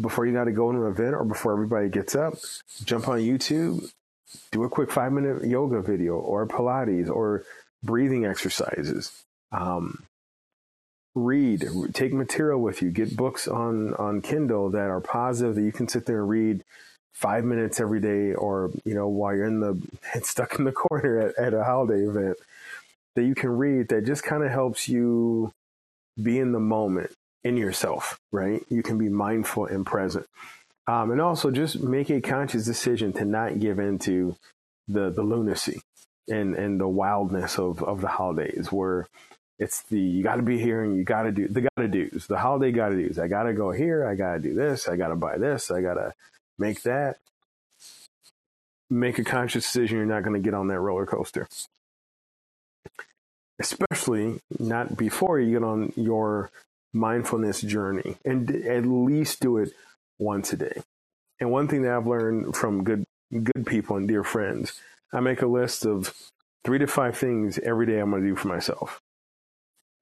before 0.00 0.26
you 0.26 0.32
got 0.32 0.44
to 0.44 0.52
go 0.52 0.72
to 0.72 0.86
an 0.86 0.90
event 0.90 1.14
or 1.14 1.24
before 1.24 1.52
everybody 1.52 1.88
gets 1.88 2.14
up, 2.14 2.34
jump 2.84 3.08
on 3.08 3.18
YouTube, 3.18 3.90
do 4.50 4.64
a 4.64 4.68
quick 4.68 4.90
five 4.90 5.12
minute 5.12 5.44
yoga 5.44 5.80
video 5.80 6.14
or 6.14 6.46
Pilates 6.46 7.08
or 7.08 7.44
breathing 7.82 8.24
exercises. 8.24 9.24
Um, 9.52 10.04
read, 11.14 11.64
take 11.92 12.12
material 12.12 12.60
with 12.60 12.82
you, 12.82 12.90
get 12.90 13.16
books 13.16 13.46
on, 13.46 13.94
on 13.94 14.20
Kindle 14.20 14.70
that 14.70 14.90
are 14.90 15.00
positive 15.00 15.54
that 15.54 15.62
you 15.62 15.72
can 15.72 15.88
sit 15.88 16.06
there 16.06 16.20
and 16.20 16.28
read 16.28 16.64
five 17.12 17.44
minutes 17.44 17.78
every 17.78 18.00
day 18.00 18.34
or, 18.34 18.72
you 18.84 18.94
know, 18.94 19.06
while 19.06 19.34
you're 19.34 19.46
in 19.46 19.60
the, 19.60 19.80
stuck 20.22 20.58
in 20.58 20.64
the 20.64 20.72
corner 20.72 21.20
at, 21.20 21.38
at 21.38 21.54
a 21.54 21.62
holiday 21.62 22.04
event 22.04 22.36
that 23.14 23.24
you 23.24 23.34
can 23.36 23.50
read 23.50 23.88
that 23.88 24.04
just 24.04 24.24
kind 24.24 24.42
of 24.42 24.50
helps 24.50 24.88
you 24.88 25.52
be 26.20 26.38
in 26.38 26.50
the 26.50 26.60
moment 26.60 27.12
in 27.44 27.56
yourself, 27.56 28.18
right? 28.32 28.62
You 28.68 28.82
can 28.82 28.98
be 28.98 29.08
mindful 29.08 29.66
and 29.66 29.84
present. 29.84 30.26
Um, 30.86 31.10
and 31.10 31.20
also 31.20 31.50
just 31.50 31.80
make 31.80 32.10
a 32.10 32.20
conscious 32.20 32.64
decision 32.64 33.12
to 33.14 33.24
not 33.24 33.58
give 33.60 33.78
into 33.78 34.36
the, 34.88 35.10
the 35.10 35.22
lunacy 35.22 35.80
and, 36.28 36.54
and 36.54 36.80
the 36.80 36.88
wildness 36.88 37.58
of, 37.58 37.82
of 37.82 38.00
the 38.00 38.08
holidays 38.08 38.70
where 38.70 39.08
it's 39.58 39.82
the, 39.84 40.00
you 40.00 40.22
got 40.22 40.36
to 40.36 40.42
be 40.42 40.58
here 40.58 40.82
and 40.82 40.96
you 40.96 41.04
got 41.04 41.22
to 41.22 41.32
do 41.32 41.46
the 41.48 41.62
got 41.62 41.70
to 41.78 41.88
do's, 41.88 42.26
the 42.26 42.38
holiday 42.38 42.72
got 42.72 42.88
to 42.88 42.96
do's. 42.96 43.18
I 43.18 43.28
got 43.28 43.44
to 43.44 43.52
go 43.52 43.70
here. 43.70 44.06
I 44.06 44.14
got 44.14 44.34
to 44.34 44.40
do 44.40 44.54
this. 44.54 44.88
I 44.88 44.96
got 44.96 45.08
to 45.08 45.16
buy 45.16 45.38
this. 45.38 45.70
I 45.70 45.80
got 45.80 45.94
to 45.94 46.12
make 46.58 46.82
that. 46.82 47.18
Make 48.90 49.18
a 49.18 49.24
conscious 49.24 49.64
decision. 49.64 49.98
You're 49.98 50.06
not 50.06 50.22
going 50.22 50.34
to 50.34 50.44
get 50.44 50.54
on 50.54 50.68
that 50.68 50.80
roller 50.80 51.06
coaster. 51.06 51.48
Especially 53.58 54.40
not 54.58 54.96
before 54.96 55.40
you 55.40 55.52
get 55.52 55.64
on 55.64 55.92
your 55.96 56.50
mindfulness 56.94 57.60
journey 57.60 58.16
and 58.24 58.50
at 58.50 58.86
least 58.86 59.40
do 59.40 59.58
it 59.58 59.72
once 60.18 60.52
a 60.52 60.56
day. 60.56 60.82
And 61.40 61.50
one 61.50 61.68
thing 61.68 61.82
that 61.82 61.92
I've 61.92 62.06
learned 62.06 62.56
from 62.56 62.84
good 62.84 63.04
good 63.30 63.66
people 63.66 63.96
and 63.96 64.06
dear 64.06 64.22
friends, 64.22 64.80
I 65.12 65.20
make 65.20 65.42
a 65.42 65.46
list 65.46 65.84
of 65.84 66.14
three 66.64 66.78
to 66.78 66.86
five 66.86 67.16
things 67.16 67.58
every 67.58 67.86
day 67.86 67.98
I'm 67.98 68.10
going 68.10 68.22
to 68.22 68.28
do 68.28 68.36
for 68.36 68.48
myself. 68.48 69.00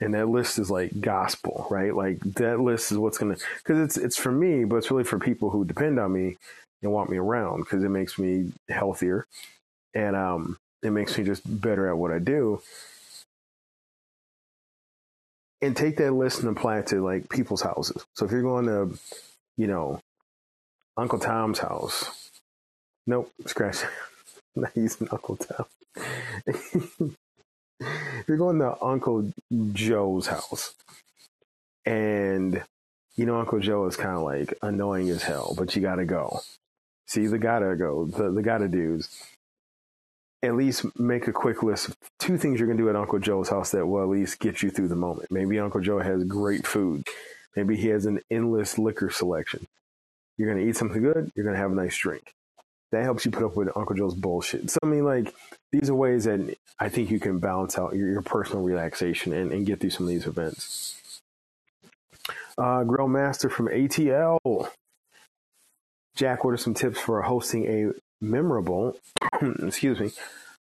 And 0.00 0.14
that 0.14 0.28
list 0.28 0.58
is 0.58 0.70
like 0.70 1.00
gospel, 1.00 1.66
right? 1.70 1.94
Like 1.94 2.20
that 2.20 2.60
list 2.60 2.92
is 2.92 2.98
what's 2.98 3.18
going 3.18 3.34
to 3.34 3.42
cuz 3.64 3.78
it's 3.78 3.96
it's 3.96 4.16
for 4.16 4.32
me, 4.32 4.64
but 4.64 4.76
it's 4.76 4.90
really 4.90 5.04
for 5.04 5.18
people 5.18 5.50
who 5.50 5.64
depend 5.64 5.98
on 5.98 6.12
me 6.12 6.36
and 6.82 6.92
want 6.92 7.10
me 7.10 7.16
around 7.16 7.66
cuz 7.66 7.82
it 7.82 7.88
makes 7.88 8.18
me 8.18 8.52
healthier 8.68 9.26
and 9.94 10.16
um 10.16 10.58
it 10.82 10.90
makes 10.90 11.16
me 11.16 11.24
just 11.24 11.42
better 11.60 11.88
at 11.88 11.96
what 11.96 12.10
I 12.10 12.18
do 12.18 12.60
and 15.62 15.76
take 15.76 15.96
that 15.98 16.12
list 16.12 16.40
and 16.40 16.54
apply 16.54 16.80
it 16.80 16.88
to 16.88 17.02
like 17.02 17.30
people's 17.30 17.62
houses. 17.62 18.04
So 18.14 18.26
if 18.26 18.32
you're 18.32 18.42
going 18.42 18.66
to, 18.66 18.98
you 19.56 19.68
know, 19.68 20.00
Uncle 20.96 21.18
Tom's 21.18 21.60
house, 21.60 22.30
nope, 23.06 23.32
scratch. 23.46 23.78
Not 24.56 24.76
using 24.76 25.08
Uncle 25.10 25.36
Tom. 25.36 25.64
you're 28.26 28.36
going 28.36 28.58
to 28.58 28.76
Uncle 28.84 29.32
Joe's 29.72 30.26
house, 30.26 30.74
and 31.86 32.62
you 33.16 33.24
know 33.24 33.38
Uncle 33.40 33.60
Joe 33.60 33.86
is 33.86 33.96
kind 33.96 34.16
of 34.16 34.22
like 34.22 34.52
annoying 34.60 35.08
as 35.08 35.22
hell, 35.22 35.54
but 35.56 35.74
you 35.74 35.80
got 35.80 35.96
to 35.96 36.04
go. 36.04 36.40
See 37.06 37.26
the 37.26 37.38
gotta 37.38 37.76
go, 37.76 38.06
the, 38.06 38.30
the 38.30 38.42
gotta 38.42 38.68
do's. 38.68 39.08
At 40.42 40.56
least 40.56 40.84
make 40.98 41.28
a 41.28 41.32
quick 41.32 41.62
list 41.62 41.88
of 41.88 41.96
two 42.18 42.36
things 42.36 42.58
you're 42.58 42.66
gonna 42.66 42.78
do 42.78 42.88
at 42.88 42.96
Uncle 42.96 43.18
Joe's 43.18 43.48
house 43.48 43.70
that 43.70 43.86
will 43.86 44.02
at 44.02 44.08
least 44.08 44.40
get 44.40 44.62
you 44.62 44.70
through 44.70 44.88
the 44.88 44.96
moment. 44.96 45.30
Maybe 45.30 45.58
Uncle 45.58 45.80
Joe 45.80 46.00
has 46.00 46.24
great 46.24 46.66
food. 46.66 47.04
Maybe 47.54 47.76
he 47.76 47.88
has 47.88 48.06
an 48.06 48.20
endless 48.30 48.78
liquor 48.78 49.10
selection. 49.10 49.66
You're 50.36 50.52
gonna 50.52 50.66
eat 50.66 50.76
something 50.76 51.02
good. 51.02 51.30
You're 51.34 51.44
gonna 51.44 51.58
have 51.58 51.72
a 51.72 51.76
nice 51.76 51.96
drink. 51.96 52.34
That 52.90 53.04
helps 53.04 53.24
you 53.24 53.30
put 53.30 53.44
up 53.44 53.56
with 53.56 53.74
Uncle 53.76 53.94
Joe's 53.94 54.14
bullshit. 54.14 54.70
So 54.70 54.78
I 54.82 54.86
mean, 54.86 55.04
like 55.04 55.32
these 55.70 55.88
are 55.88 55.94
ways 55.94 56.24
that 56.24 56.56
I 56.78 56.88
think 56.88 57.10
you 57.10 57.20
can 57.20 57.38
balance 57.38 57.78
out 57.78 57.94
your, 57.94 58.10
your 58.10 58.22
personal 58.22 58.62
relaxation 58.62 59.32
and, 59.32 59.52
and 59.52 59.64
get 59.64 59.80
through 59.80 59.90
some 59.90 60.06
of 60.06 60.10
these 60.10 60.26
events. 60.26 61.20
Uh, 62.58 62.84
Grill 62.84 63.08
Master 63.08 63.48
from 63.48 63.68
ATL. 63.68 64.68
Jack, 66.14 66.44
what 66.44 66.52
are 66.52 66.58
some 66.58 66.74
tips 66.74 67.00
for 67.00 67.22
hosting 67.22 67.64
a 67.66 67.92
memorable, 68.22 68.96
excuse 69.62 70.00
me, 70.00 70.12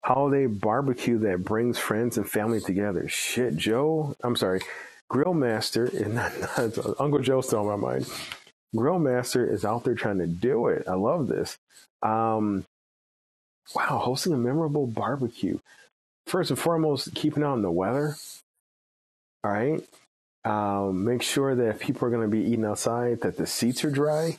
holiday 0.03 0.46
barbecue 0.46 1.18
that 1.18 1.44
brings 1.44 1.79
friends 1.79 2.16
and 2.16 2.29
family 2.29 2.61
together? 2.61 3.09
Shit, 3.09 3.57
Joe. 3.57 4.16
I'm 4.23 4.37
sorry. 4.37 4.61
Grill 5.09 5.35
Master 5.35 5.90
not 6.09 6.33
Uncle 6.99 7.18
Joe's 7.18 7.49
still 7.49 7.68
on 7.68 7.81
my 7.81 7.92
mind. 7.92 8.09
Grill 8.75 8.99
Master 8.99 9.44
is 9.44 9.64
out 9.64 9.85
there 9.85 9.94
trying 9.94 10.18
to 10.18 10.27
do 10.27 10.68
it. 10.68 10.85
I 10.88 10.94
love 10.94 11.27
this. 11.27 11.59
Um, 12.03 12.64
wow, 13.75 13.99
hosting 13.99 14.33
a 14.33 14.37
memorable 14.37 14.87
barbecue. 14.87 15.59
First 16.27 16.51
and 16.51 16.59
foremost, 16.59 17.14
keeping 17.14 17.42
on 17.42 17.62
the 17.62 17.70
weather. 17.70 18.16
All 19.42 19.51
right. 19.51 19.83
Um, 20.44 21.05
make 21.05 21.23
sure 21.23 21.55
that 21.55 21.68
if 21.68 21.81
people 21.81 22.07
are 22.07 22.11
going 22.11 22.23
to 22.23 22.29
be 22.29 22.44
eating 22.44 22.64
outside, 22.64 23.23
that 23.23 23.37
the 23.37 23.46
seats 23.46 23.85
are 23.85 23.90
dry. 23.90 24.38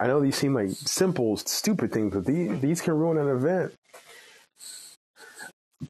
I 0.00 0.06
know 0.06 0.18
these 0.18 0.36
seem 0.36 0.54
like 0.54 0.70
simple, 0.70 1.36
stupid 1.36 1.92
things, 1.92 2.14
but 2.14 2.24
these, 2.24 2.58
these 2.60 2.80
can 2.80 2.94
ruin 2.94 3.18
an 3.18 3.28
event. 3.28 3.74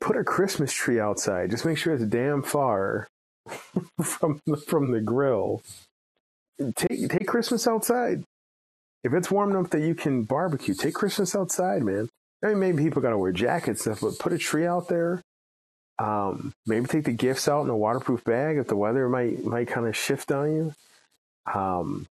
Put 0.01 0.16
a 0.16 0.25
Christmas 0.25 0.73
tree 0.73 0.99
outside. 0.99 1.51
Just 1.51 1.64
make 1.64 1.79
sure 1.79 1.94
it's 1.94 2.05
damn 2.05 2.42
far 2.42 3.07
from 4.03 4.40
the, 4.46 4.57
from 4.57 4.90
the 4.90 5.01
grill. 5.01 5.62
Take 6.75 7.09
take 7.09 7.27
Christmas 7.27 7.66
outside. 7.66 8.25
If 9.03 9.14
it's 9.14 9.31
warm 9.31 9.53
enough 9.53 9.70
that 9.70 9.81
you 9.81 9.94
can 9.94 10.25
barbecue, 10.25 10.75
take 10.75 10.94
Christmas 10.94 11.35
outside, 11.35 11.83
man. 11.83 12.09
I 12.44 12.49
mean, 12.49 12.59
maybe 12.59 12.83
people 12.83 13.01
got 13.01 13.11
to 13.11 13.18
wear 13.18 13.33
jackets 13.33 13.87
and 13.87 13.96
stuff, 13.96 14.11
but 14.11 14.18
put 14.18 14.33
a 14.33 14.38
tree 14.38 14.66
out 14.66 14.88
there. 14.88 15.23
Um, 15.99 16.53
maybe 16.66 16.87
take 16.87 17.05
the 17.05 17.12
gifts 17.12 17.49
out 17.49 17.62
in 17.62 17.70
a 17.70 17.77
waterproof 17.77 18.25
bag 18.25 18.57
if 18.57 18.66
the 18.66 18.77
weather 18.77 19.09
might 19.09 19.44
might 19.44 19.68
kind 19.68 19.87
of 19.87 19.96
shift 19.96 20.33
on 20.33 20.53
you. 20.53 20.75
Um, 21.53 22.07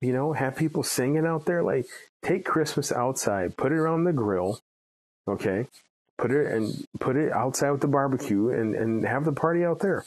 you 0.00 0.12
know, 0.12 0.32
have 0.32 0.56
people 0.56 0.82
singing 0.82 1.26
out 1.26 1.44
there. 1.44 1.62
Like, 1.62 1.86
take 2.22 2.44
Christmas 2.44 2.92
outside, 2.92 3.56
put 3.56 3.72
it 3.72 3.86
on 3.86 4.04
the 4.04 4.12
grill, 4.12 4.60
okay? 5.28 5.66
Put 6.18 6.30
it 6.30 6.52
and 6.52 6.86
put 6.98 7.16
it 7.16 7.32
outside 7.32 7.70
with 7.70 7.80
the 7.80 7.88
barbecue, 7.88 8.50
and 8.50 8.74
and 8.74 9.04
have 9.04 9.24
the 9.24 9.32
party 9.32 9.64
out 9.64 9.80
there. 9.80 10.04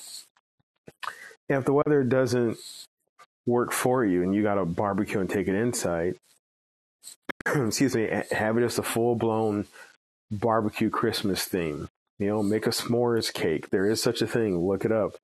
And 1.49 1.59
if 1.59 1.65
the 1.65 1.73
weather 1.73 2.03
doesn't 2.03 2.57
work 3.45 3.71
for 3.71 4.05
you, 4.05 4.23
and 4.23 4.33
you 4.33 4.43
got 4.43 4.55
to 4.55 4.65
barbecue 4.65 5.19
and 5.19 5.29
take 5.29 5.47
it 5.47 5.55
inside, 5.55 6.15
excuse 7.45 7.95
me, 7.95 8.09
have 8.31 8.57
it 8.57 8.63
as 8.63 8.77
a 8.77 8.83
full 8.83 9.15
blown 9.15 9.65
barbecue 10.31 10.89
Christmas 10.89 11.45
theme. 11.45 11.89
You 12.19 12.27
know, 12.27 12.43
make 12.43 12.67
a 12.67 12.69
s'mores 12.69 13.33
cake. 13.33 13.69
There 13.69 13.89
is 13.89 14.01
such 14.01 14.21
a 14.21 14.27
thing. 14.27 14.57
Look 14.59 14.85
it 14.85 14.91
up. 14.91 15.15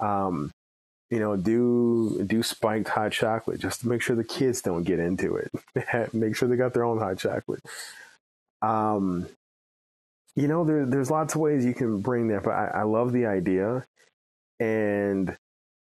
Um, 0.00 0.50
you 1.12 1.20
know, 1.20 1.36
do 1.36 2.24
do 2.26 2.42
spiked 2.42 2.88
hot 2.88 3.12
chocolate 3.12 3.60
just 3.60 3.82
to 3.82 3.88
make 3.88 4.00
sure 4.00 4.16
the 4.16 4.24
kids 4.24 4.62
don't 4.62 4.84
get 4.84 4.98
into 4.98 5.36
it. 5.36 6.14
make 6.14 6.34
sure 6.34 6.48
they 6.48 6.56
got 6.56 6.72
their 6.72 6.84
own 6.84 6.98
hot 6.98 7.18
chocolate. 7.18 7.62
Um, 8.62 9.28
you 10.34 10.48
know, 10.48 10.64
there, 10.64 10.86
there's 10.86 11.10
lots 11.10 11.34
of 11.34 11.42
ways 11.42 11.66
you 11.66 11.74
can 11.74 12.00
bring 12.00 12.28
that, 12.28 12.44
but 12.44 12.52
I, 12.52 12.66
I 12.76 12.82
love 12.84 13.12
the 13.12 13.26
idea, 13.26 13.84
and 14.58 15.36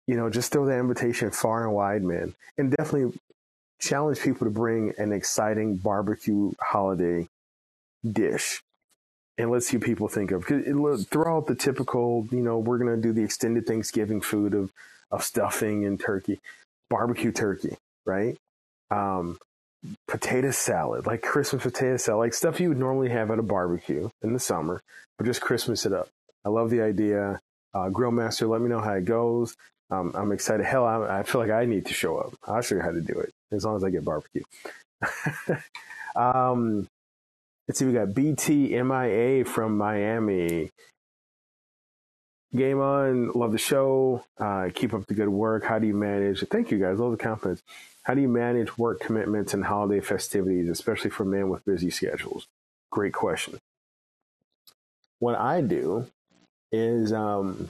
you 0.08 0.18
know, 0.18 0.32
just 0.32 0.52
throw 0.52 0.66
that 0.66 0.80
invitation 0.80 1.30
far 1.30 1.64
and 1.64 1.76
wide, 1.76 2.02
man, 2.02 2.34
and 2.58 2.72
definitely 2.72 3.16
challenge 3.80 4.20
people 4.20 4.48
to 4.48 4.52
bring 4.52 4.96
an 4.98 5.14
exciting 5.14 5.76
barbecue 5.76 6.54
holiday 6.60 7.30
dish 8.10 8.64
and 9.38 9.52
let's 9.52 9.68
see 9.68 9.78
what 9.78 9.86
people 9.86 10.08
think 10.08 10.32
of. 10.32 10.46
Cause 10.46 11.06
throw 11.06 11.38
out 11.38 11.48
the 11.48 11.56
typical, 11.56 12.28
you 12.32 12.42
know, 12.42 12.58
we're 12.58 12.80
gonna 12.80 12.98
do 12.98 13.14
the 13.14 13.24
extended 13.24 13.68
Thanksgiving 13.68 14.22
food 14.22 14.56
of 14.56 14.72
of 15.12 15.24
stuffing 15.24 15.86
and 15.86 16.00
turkey, 16.00 16.40
barbecue 16.90 17.32
turkey, 17.32 17.78
right? 18.06 18.38
Um, 18.92 19.38
potato 20.08 20.52
salad, 20.52 21.06
like 21.06 21.22
Christmas 21.22 21.64
potato 21.64 21.98
salad, 21.98 22.20
like 22.20 22.34
stuff 22.34 22.60
you 22.60 22.70
would 22.70 22.78
normally 22.78 23.10
have 23.10 23.32
at 23.32 23.40
a 23.40 23.44
barbecue 23.44 24.10
in 24.22 24.34
the 24.34 24.40
summer, 24.40 24.82
but 25.18 25.26
just 25.26 25.42
Christmas 25.42 25.86
it 25.86 25.94
up. 25.94 26.10
I 26.46 26.50
love 26.50 26.70
the 26.70 26.82
idea. 26.82 27.40
Uh, 27.74 27.90
Grill 27.90 28.12
Master, 28.12 28.48
let 28.48 28.62
me 28.62 28.70
know 28.70 28.82
how 28.82 28.94
it 28.94 29.06
goes. 29.06 29.56
Um, 29.90 30.12
I'm 30.16 30.32
excited. 30.32 30.66
Hell, 30.66 30.86
I, 30.86 31.20
I 31.20 31.24
feel 31.24 31.42
like 31.42 31.52
I 31.52 31.66
need 31.66 31.86
to 31.88 31.94
show 31.94 32.18
up. 32.18 32.34
I'll 32.48 32.62
show 32.62 32.76
you 32.76 32.82
how 32.82 32.92
to 32.92 33.02
do 33.02 33.14
it 33.20 33.32
as 33.52 33.66
long 33.66 33.76
as 33.76 33.84
I 33.84 33.90
get 33.90 34.06
barbecue. 34.06 34.44
um, 36.16 36.88
Let's 37.68 37.80
see, 37.80 37.86
we 37.86 37.94
got 37.94 38.10
BTMIA 38.10 39.48
from 39.48 39.78
Miami. 39.78 40.70
Game 42.56 42.80
on, 42.80 43.32
love 43.32 43.52
the 43.52 43.58
show. 43.58 44.24
Uh, 44.38 44.70
keep 44.74 44.94
up 44.94 45.08
the 45.08 45.16
good 45.16 45.30
work. 45.30 45.64
How 45.66 45.80
do 45.80 45.88
you 45.88 45.96
manage? 45.96 46.42
Thank 46.50 46.70
you 46.70 46.78
guys, 46.78 47.00
love 47.00 47.12
the 47.12 47.18
confidence. 47.18 47.64
How 48.04 48.14
do 48.14 48.22
you 48.22 48.28
manage 48.28 48.78
work 48.78 49.00
commitments 49.00 49.54
and 49.54 49.66
holiday 49.66 50.02
festivities, 50.02 50.70
especially 50.70 51.10
for 51.10 51.26
men 51.26 51.50
with 51.50 51.66
busy 51.66 51.90
schedules? 51.90 52.48
Great 52.92 53.14
question. 53.14 53.60
What 55.20 55.36
I 55.36 55.62
do 55.62 56.08
is 56.72 57.12
um, 57.14 57.70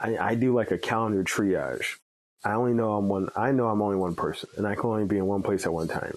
I, 0.00 0.16
I 0.16 0.34
do 0.34 0.54
like 0.54 0.70
a 0.70 0.78
calendar 0.78 1.22
triage. 1.22 1.96
I 2.44 2.52
only 2.52 2.74
know 2.74 2.94
I'm 2.94 3.08
one. 3.08 3.28
I 3.36 3.52
know 3.52 3.68
I'm 3.68 3.82
only 3.82 3.96
one 3.96 4.14
person, 4.14 4.48
and 4.56 4.66
I 4.66 4.74
can 4.74 4.86
only 4.86 5.04
be 5.04 5.18
in 5.18 5.26
one 5.26 5.42
place 5.42 5.66
at 5.66 5.72
one 5.72 5.88
time. 5.88 6.16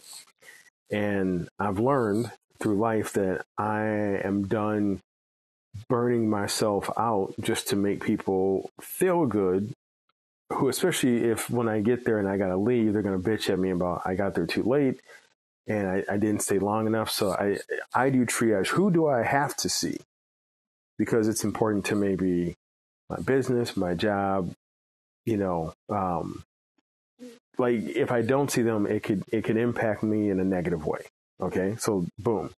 And 0.92 1.50
I've 1.60 1.80
learned 1.80 2.32
through 2.60 2.80
life 2.80 3.14
that 3.14 3.46
I 3.58 3.84
am 4.24 4.48
done 4.48 5.02
burning 5.90 6.30
myself 6.30 6.90
out 6.98 7.34
just 7.42 7.68
to 7.70 7.76
make 7.76 8.04
people 8.04 8.70
feel 8.82 9.26
good. 9.26 9.74
Who, 10.54 10.70
especially 10.70 11.26
if 11.26 11.50
when 11.50 11.68
I 11.68 11.82
get 11.82 12.06
there 12.06 12.20
and 12.20 12.28
I 12.28 12.38
gotta 12.38 12.58
leave, 12.58 12.94
they're 12.94 13.02
gonna 13.02 13.20
bitch 13.20 13.50
at 13.50 13.60
me 13.60 13.72
about 13.72 14.02
I 14.06 14.16
got 14.16 14.36
there 14.36 14.48
too 14.48 14.64
late 14.64 15.00
and 15.68 15.88
I, 15.88 16.04
I 16.10 16.18
didn't 16.18 16.42
stay 16.42 16.60
long 16.60 16.88
enough. 16.88 17.10
So 17.12 17.32
I 17.32 17.60
I 17.94 18.10
do 18.10 18.26
triage. 18.26 18.68
Who 18.68 18.92
do 18.92 19.08
I 19.08 19.24
have 19.24 19.56
to 19.58 19.70
see? 19.70 19.98
Because 20.98 21.28
it's 21.28 21.44
important 21.44 21.86
to 21.86 21.96
maybe 21.96 22.56
my 23.10 23.18
business, 23.22 23.78
my 23.78 23.94
job, 23.94 24.54
you 25.26 25.38
know, 25.38 25.74
um, 25.90 26.44
like 27.58 27.82
if 27.96 28.12
I 28.12 28.22
don't 28.22 28.52
see 28.52 28.64
them, 28.64 28.88
it 28.88 29.04
could 29.04 29.24
it 29.32 29.44
could 29.44 29.58
impact 29.58 30.04
me 30.04 30.30
in 30.30 30.40
a 30.40 30.46
negative 30.46 30.86
way. 30.86 31.02
Okay, 31.42 31.76
so 31.80 32.06
boom. 32.18 32.52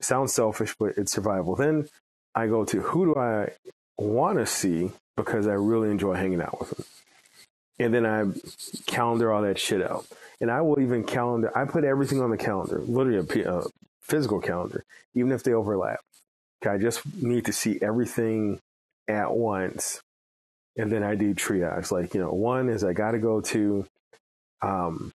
Sounds 0.00 0.32
selfish, 0.32 0.74
but 0.78 0.96
it's 0.96 1.12
survival. 1.12 1.56
Then 1.56 1.88
I 2.34 2.46
go 2.46 2.64
to 2.64 2.80
who 2.80 3.14
do 3.14 3.20
I 3.20 3.50
want 3.96 4.38
to 4.38 4.46
see 4.46 4.90
because 5.16 5.46
I 5.46 5.52
really 5.52 5.90
enjoy 5.90 6.14
hanging 6.14 6.42
out 6.42 6.58
with 6.58 6.70
them. 6.70 6.84
And 7.78 7.94
then 7.94 8.06
I 8.06 8.24
calendar 8.86 9.32
all 9.32 9.42
that 9.42 9.58
shit 9.58 9.82
out. 9.82 10.06
And 10.40 10.50
I 10.50 10.60
will 10.60 10.80
even 10.80 11.04
calendar, 11.04 11.56
I 11.56 11.64
put 11.64 11.84
everything 11.84 12.20
on 12.20 12.30
the 12.30 12.36
calendar, 12.36 12.78
literally 12.80 13.18
a, 13.44 13.50
a 13.50 13.64
physical 14.02 14.40
calendar, 14.40 14.84
even 15.14 15.32
if 15.32 15.42
they 15.42 15.52
overlap. 15.52 16.00
Okay, 16.62 16.74
I 16.74 16.78
just 16.78 17.00
need 17.20 17.46
to 17.46 17.52
see 17.52 17.78
everything 17.80 18.60
at 19.08 19.32
once 19.32 20.02
and 20.76 20.90
then 20.90 21.02
I 21.02 21.14
do 21.14 21.34
triage. 21.34 21.90
Like, 21.90 22.14
you 22.14 22.20
know, 22.20 22.32
one 22.32 22.68
is 22.68 22.84
I 22.84 22.92
got 22.92 23.12
to 23.12 23.18
go 23.18 23.40
to, 23.40 23.86
um, 24.62 25.12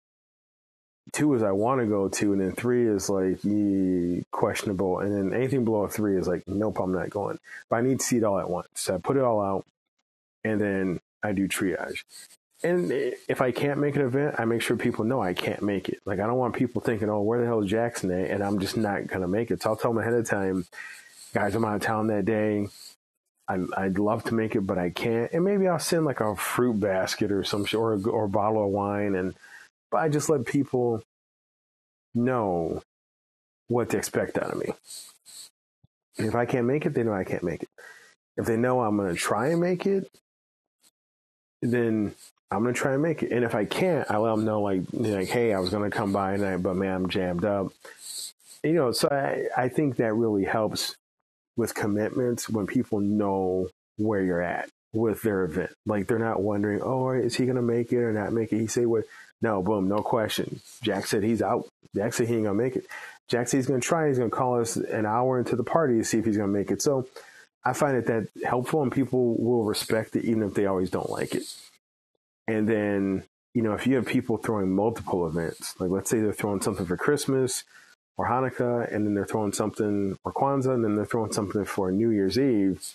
two 1.12 1.34
is 1.34 1.42
I 1.42 1.52
want 1.52 1.80
to 1.80 1.86
go 1.86 2.08
to, 2.08 2.32
and 2.32 2.40
then 2.40 2.52
three 2.52 2.86
is 2.86 3.08
like 3.08 3.44
ye, 3.44 4.24
questionable, 4.30 5.00
and 5.00 5.14
then 5.14 5.38
anything 5.38 5.64
below 5.64 5.82
a 5.84 5.88
three 5.88 6.16
is 6.18 6.28
like, 6.28 6.46
nope, 6.46 6.78
I'm 6.80 6.92
not 6.92 7.10
going. 7.10 7.38
But 7.68 7.76
I 7.76 7.80
need 7.82 8.00
to 8.00 8.04
see 8.06 8.18
it 8.18 8.24
all 8.24 8.38
at 8.38 8.50
once. 8.50 8.68
So 8.74 8.94
I 8.94 8.98
put 8.98 9.16
it 9.16 9.22
all 9.22 9.40
out, 9.40 9.66
and 10.44 10.60
then 10.60 11.00
I 11.22 11.32
do 11.32 11.48
triage. 11.48 12.04
And 12.62 12.90
if 12.90 13.40
I 13.40 13.52
can't 13.52 13.78
make 13.78 13.94
an 13.94 14.02
event, 14.02 14.34
I 14.38 14.44
make 14.44 14.62
sure 14.62 14.76
people 14.76 15.04
know 15.04 15.22
I 15.22 15.32
can't 15.32 15.62
make 15.62 15.88
it. 15.88 16.00
Like 16.04 16.18
I 16.18 16.26
don't 16.26 16.38
want 16.38 16.56
people 16.56 16.80
thinking, 16.80 17.08
"Oh, 17.08 17.22
where 17.22 17.40
the 17.40 17.46
hell 17.46 17.62
is 17.62 17.70
Jackson 17.70 18.10
at?" 18.10 18.30
And 18.30 18.42
I'm 18.42 18.58
just 18.58 18.76
not 18.76 19.06
gonna 19.06 19.28
make 19.28 19.50
it. 19.52 19.62
So 19.62 19.70
I'll 19.70 19.76
tell 19.76 19.92
them 19.92 20.02
ahead 20.02 20.14
of 20.14 20.28
time, 20.28 20.66
guys, 21.32 21.54
I'm 21.54 21.64
out 21.64 21.76
of 21.76 21.82
town 21.82 22.08
that 22.08 22.24
day. 22.24 22.68
I, 23.46 23.64
I'd 23.76 23.98
love 23.98 24.24
to 24.24 24.34
make 24.34 24.56
it, 24.56 24.62
but 24.62 24.76
I 24.76 24.90
can't. 24.90 25.32
And 25.32 25.44
maybe 25.44 25.68
I'll 25.68 25.78
send 25.78 26.04
like 26.04 26.20
a 26.20 26.34
fruit 26.36 26.80
basket 26.80 27.30
or 27.30 27.44
some 27.44 27.64
or 27.74 27.98
or 28.08 28.24
a 28.24 28.28
bottle 28.28 28.64
of 28.64 28.70
wine, 28.70 29.14
and 29.14 29.34
but 29.90 29.98
I 29.98 30.08
just 30.08 30.28
let 30.28 30.44
people 30.46 31.02
know 32.14 32.82
what 33.68 33.90
to 33.90 33.98
expect 33.98 34.38
out 34.38 34.52
of 34.52 34.58
me. 34.58 34.72
If 36.16 36.34
I 36.34 36.46
can't 36.46 36.66
make 36.66 36.86
it, 36.86 36.94
they 36.94 37.02
know 37.02 37.12
I 37.12 37.24
can't 37.24 37.44
make 37.44 37.62
it. 37.62 37.68
If 38.36 38.46
they 38.46 38.56
know 38.56 38.80
I'm 38.80 38.96
going 38.96 39.14
to 39.14 39.20
try 39.20 39.48
and 39.48 39.60
make 39.60 39.86
it, 39.86 40.10
then 41.62 42.14
I'm 42.50 42.62
gonna 42.62 42.72
try 42.72 42.94
and 42.94 43.02
make 43.02 43.22
it. 43.22 43.32
And 43.32 43.44
if 43.44 43.54
I 43.54 43.64
can't, 43.64 44.10
I 44.10 44.16
let 44.16 44.30
them 44.30 44.44
know 44.44 44.62
like 44.62 44.82
like, 44.92 45.28
hey, 45.28 45.52
I 45.52 45.60
was 45.60 45.70
gonna 45.70 45.90
come 45.90 46.12
by 46.12 46.36
tonight, 46.36 46.58
but 46.58 46.76
man, 46.76 46.94
I'm 46.94 47.08
jammed 47.08 47.44
up. 47.44 47.72
You 48.62 48.72
know, 48.72 48.92
so 48.92 49.08
I, 49.10 49.62
I 49.64 49.68
think 49.68 49.96
that 49.96 50.14
really 50.14 50.44
helps 50.44 50.96
with 51.56 51.74
commitments 51.74 52.48
when 52.48 52.66
people 52.66 53.00
know 53.00 53.68
where 53.96 54.22
you're 54.22 54.42
at 54.42 54.68
with 54.92 55.22
their 55.22 55.44
event. 55.44 55.70
Like 55.86 56.06
they're 56.06 56.18
not 56.18 56.42
wondering, 56.42 56.80
oh, 56.82 57.10
is 57.10 57.36
he 57.36 57.46
gonna 57.46 57.62
make 57.62 57.92
it 57.92 57.98
or 57.98 58.12
not 58.12 58.32
make 58.32 58.52
it? 58.52 58.60
He 58.60 58.66
say 58.66 58.86
what? 58.86 59.04
No, 59.40 59.62
boom, 59.62 59.88
no 59.88 59.98
question. 59.98 60.60
Jack 60.82 61.06
said 61.06 61.22
he's 61.22 61.42
out. 61.42 61.66
Jack 61.94 62.12
said 62.12 62.28
he 62.28 62.34
ain't 62.34 62.44
gonna 62.44 62.54
make 62.54 62.76
it. 62.76 62.86
Jack 63.28 63.48
said 63.48 63.58
he's 63.58 63.66
gonna 63.66 63.80
try. 63.80 64.08
He's 64.08 64.18
gonna 64.18 64.30
call 64.30 64.60
us 64.60 64.76
an 64.76 65.06
hour 65.06 65.38
into 65.38 65.56
the 65.56 65.64
party 65.64 65.98
to 65.98 66.04
see 66.04 66.18
if 66.18 66.24
he's 66.24 66.36
gonna 66.36 66.48
make 66.48 66.70
it. 66.70 66.82
So 66.82 67.06
I 67.64 67.72
find 67.72 67.96
it 67.96 68.06
that 68.06 68.28
helpful, 68.44 68.82
and 68.82 68.90
people 68.90 69.36
will 69.36 69.64
respect 69.64 70.16
it 70.16 70.24
even 70.24 70.42
if 70.42 70.54
they 70.54 70.66
always 70.66 70.90
don't 70.90 71.10
like 71.10 71.34
it. 71.34 71.44
And 72.46 72.68
then, 72.68 73.24
you 73.54 73.62
know, 73.62 73.74
if 73.74 73.86
you 73.86 73.96
have 73.96 74.06
people 74.06 74.38
throwing 74.38 74.74
multiple 74.74 75.26
events, 75.26 75.74
like 75.78 75.90
let's 75.90 76.08
say 76.08 76.20
they're 76.20 76.32
throwing 76.32 76.62
something 76.62 76.86
for 76.86 76.96
Christmas 76.96 77.64
or 78.16 78.26
Hanukkah, 78.26 78.92
and 78.92 79.06
then 79.06 79.14
they're 79.14 79.26
throwing 79.26 79.52
something 79.52 80.16
for 80.22 80.32
Kwanzaa, 80.32 80.74
and 80.74 80.84
then 80.84 80.96
they're 80.96 81.04
throwing 81.04 81.32
something 81.32 81.64
for 81.64 81.92
New 81.92 82.10
Year's 82.10 82.38
Eve. 82.38 82.94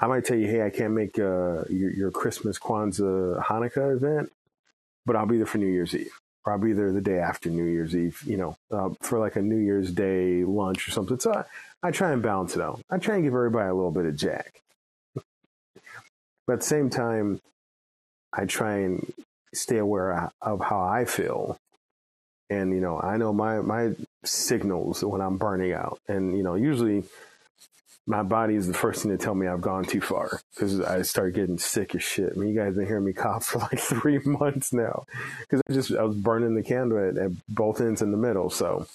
I 0.00 0.08
might 0.08 0.24
tell 0.24 0.36
you, 0.36 0.48
hey, 0.48 0.62
I 0.62 0.70
can't 0.70 0.92
make 0.94 1.18
uh, 1.18 1.62
your, 1.70 1.90
your 1.92 2.10
Christmas, 2.10 2.58
Kwanzaa, 2.58 3.42
Hanukkah 3.44 3.96
event, 3.96 4.32
but 5.06 5.16
I'll 5.16 5.26
be 5.26 5.36
there 5.36 5.46
for 5.46 5.58
New 5.58 5.66
Year's 5.66 5.94
Eve. 5.94 6.12
Or 6.44 6.52
I'll 6.52 6.58
be 6.58 6.72
there 6.72 6.92
the 6.92 7.00
day 7.00 7.18
after 7.18 7.50
New 7.50 7.64
Year's 7.64 7.94
Eve, 7.94 8.20
you 8.26 8.36
know, 8.36 8.56
uh, 8.70 8.90
for 9.00 9.18
like 9.18 9.36
a 9.36 9.42
New 9.42 9.58
Year's 9.58 9.92
Day 9.92 10.42
lunch 10.44 10.88
or 10.88 10.90
something. 10.90 11.20
So 11.20 11.32
I, 11.32 11.44
I 11.86 11.90
try 11.92 12.12
and 12.12 12.22
balance 12.22 12.56
it 12.56 12.62
out. 12.62 12.80
I 12.90 12.98
try 12.98 13.14
and 13.14 13.24
give 13.24 13.32
everybody 13.32 13.68
a 13.68 13.74
little 13.74 13.92
bit 13.92 14.06
of 14.06 14.16
Jack. 14.16 14.60
but 15.14 16.54
at 16.54 16.60
the 16.60 16.66
same 16.66 16.90
time, 16.90 17.40
I 18.32 18.46
try 18.46 18.78
and 18.78 19.12
stay 19.54 19.78
aware 19.78 20.32
of 20.40 20.60
how 20.60 20.80
I 20.80 21.04
feel. 21.04 21.58
And, 22.50 22.72
you 22.74 22.80
know, 22.80 22.98
I 22.98 23.16
know 23.18 23.32
my, 23.32 23.60
my 23.60 23.94
signals 24.24 25.04
when 25.04 25.20
I'm 25.20 25.38
burning 25.38 25.72
out. 25.72 26.00
And, 26.08 26.36
you 26.36 26.42
know, 26.42 26.54
usually 26.54 27.04
my 28.06 28.22
body 28.22 28.54
is 28.54 28.66
the 28.66 28.74
first 28.74 29.02
thing 29.02 29.12
to 29.12 29.18
tell 29.18 29.34
me 29.34 29.46
I've 29.46 29.60
gone 29.60 29.84
too 29.84 30.00
far 30.00 30.40
because 30.54 30.80
I 30.80 31.02
start 31.02 31.34
getting 31.34 31.58
sick 31.58 31.94
as 31.94 32.02
shit. 32.02 32.32
I 32.34 32.38
mean, 32.38 32.48
you 32.48 32.58
guys 32.58 32.74
been 32.74 32.86
hearing 32.86 33.04
me 33.04 33.12
cough 33.12 33.44
for 33.46 33.58
like 33.58 33.78
three 33.78 34.18
months 34.24 34.72
now 34.72 35.04
because 35.40 35.60
I 35.68 35.72
just, 35.72 35.92
I 35.92 36.02
was 36.02 36.16
burning 36.16 36.54
the 36.54 36.62
candle 36.62 36.98
at, 36.98 37.16
at 37.16 37.30
both 37.48 37.80
ends 37.80 38.02
in 38.02 38.10
the 38.10 38.16
middle. 38.16 38.50
So, 38.50 38.86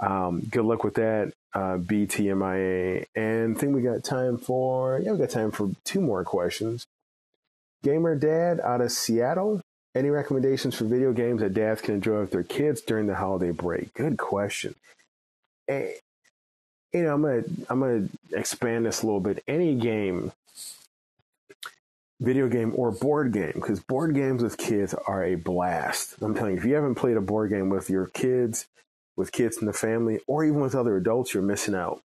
um, 0.00 0.40
good 0.48 0.64
luck 0.64 0.84
with 0.84 0.94
that, 0.94 1.32
uh, 1.54 1.78
BTMIA. 1.78 3.04
And 3.16 3.56
I 3.56 3.60
think 3.60 3.74
we 3.74 3.82
got 3.82 4.04
time 4.04 4.38
for, 4.38 5.00
yeah, 5.02 5.12
we 5.12 5.18
got 5.18 5.30
time 5.30 5.50
for 5.50 5.70
two 5.84 6.00
more 6.00 6.22
questions. 6.24 6.86
Gamer 7.82 8.16
Dad 8.16 8.60
out 8.60 8.80
of 8.80 8.92
Seattle. 8.92 9.60
Any 9.94 10.10
recommendations 10.10 10.76
for 10.76 10.84
video 10.84 11.12
games 11.12 11.40
that 11.40 11.54
dads 11.54 11.80
can 11.80 11.94
enjoy 11.94 12.20
with 12.20 12.30
their 12.30 12.44
kids 12.44 12.80
during 12.82 13.06
the 13.06 13.16
holiday 13.16 13.50
break? 13.50 13.94
Good 13.94 14.18
question. 14.18 14.76
You 16.92 17.02
know, 17.02 17.14
I'm 17.14 17.22
gonna 17.22 17.42
I'm 17.68 17.80
gonna 17.80 18.08
expand 18.32 18.86
this 18.86 19.02
a 19.02 19.06
little 19.06 19.20
bit. 19.20 19.42
Any 19.46 19.74
game, 19.74 20.32
video 22.20 22.48
game 22.48 22.72
or 22.76 22.90
board 22.90 23.32
game, 23.32 23.52
because 23.54 23.80
board 23.80 24.14
games 24.14 24.42
with 24.42 24.56
kids 24.56 24.94
are 24.94 25.24
a 25.24 25.34
blast. 25.34 26.16
I'm 26.22 26.34
telling 26.34 26.52
you, 26.52 26.58
if 26.58 26.64
you 26.64 26.74
haven't 26.74 26.94
played 26.94 27.16
a 27.16 27.22
board 27.22 27.50
game 27.50 27.68
with 27.68 27.90
your 27.90 28.06
kids, 28.06 28.66
with 29.16 29.32
kids 29.32 29.58
in 29.58 29.66
the 29.66 29.72
family, 29.72 30.20
or 30.26 30.44
even 30.44 30.60
with 30.60 30.74
other 30.74 30.96
adults, 30.96 31.34
you're 31.34 31.42
missing 31.42 31.74
out. 31.74 32.00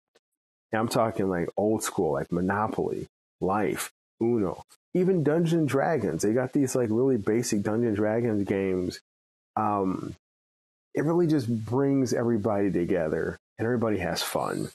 And 0.72 0.80
I'm 0.80 0.88
talking 0.88 1.28
like 1.28 1.48
old 1.56 1.82
school, 1.82 2.12
like 2.12 2.32
Monopoly, 2.32 3.08
Life, 3.40 3.92
Uno, 4.20 4.64
even 4.94 5.22
Dungeon 5.22 5.66
Dragons. 5.66 6.22
They 6.22 6.32
got 6.32 6.52
these 6.52 6.74
like 6.74 6.88
really 6.90 7.18
basic 7.18 7.62
Dungeon 7.62 7.94
Dragons 7.94 8.48
games. 8.48 9.00
Um, 9.54 10.16
it 10.94 11.04
really 11.04 11.26
just 11.26 11.64
brings 11.64 12.12
everybody 12.12 12.70
together 12.70 13.38
and 13.62 13.66
everybody 13.68 13.98
has 13.98 14.25
fun. 14.25 14.70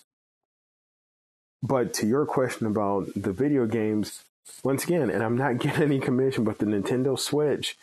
But 1.62 1.93
to 1.95 2.08
your 2.08 2.26
question 2.26 2.67
about 2.67 3.10
the 3.17 3.34
video 3.34 3.65
games, 3.65 4.23
once 4.63 4.86
again, 4.86 5.10
and 5.10 5.21
I'm 5.21 5.36
not 5.36 5.58
getting 5.60 5.84
any 5.84 6.00
commission, 6.00 6.45
but 6.45 6.60
the 6.60 6.65
Nintendo 6.65 7.19
Switch, 7.19 7.76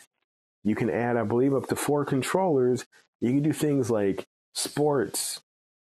you 0.63 0.73
can 0.73 0.89
add, 0.89 1.15
I 1.15 1.21
believe, 1.21 1.53
up 1.53 1.67
to 1.67 1.75
four 1.75 2.05
controllers. 2.05 2.85
You 3.21 3.29
can 3.29 3.43
do 3.43 3.53
things 3.53 3.91
like 3.91 4.25
sports. 4.55 5.41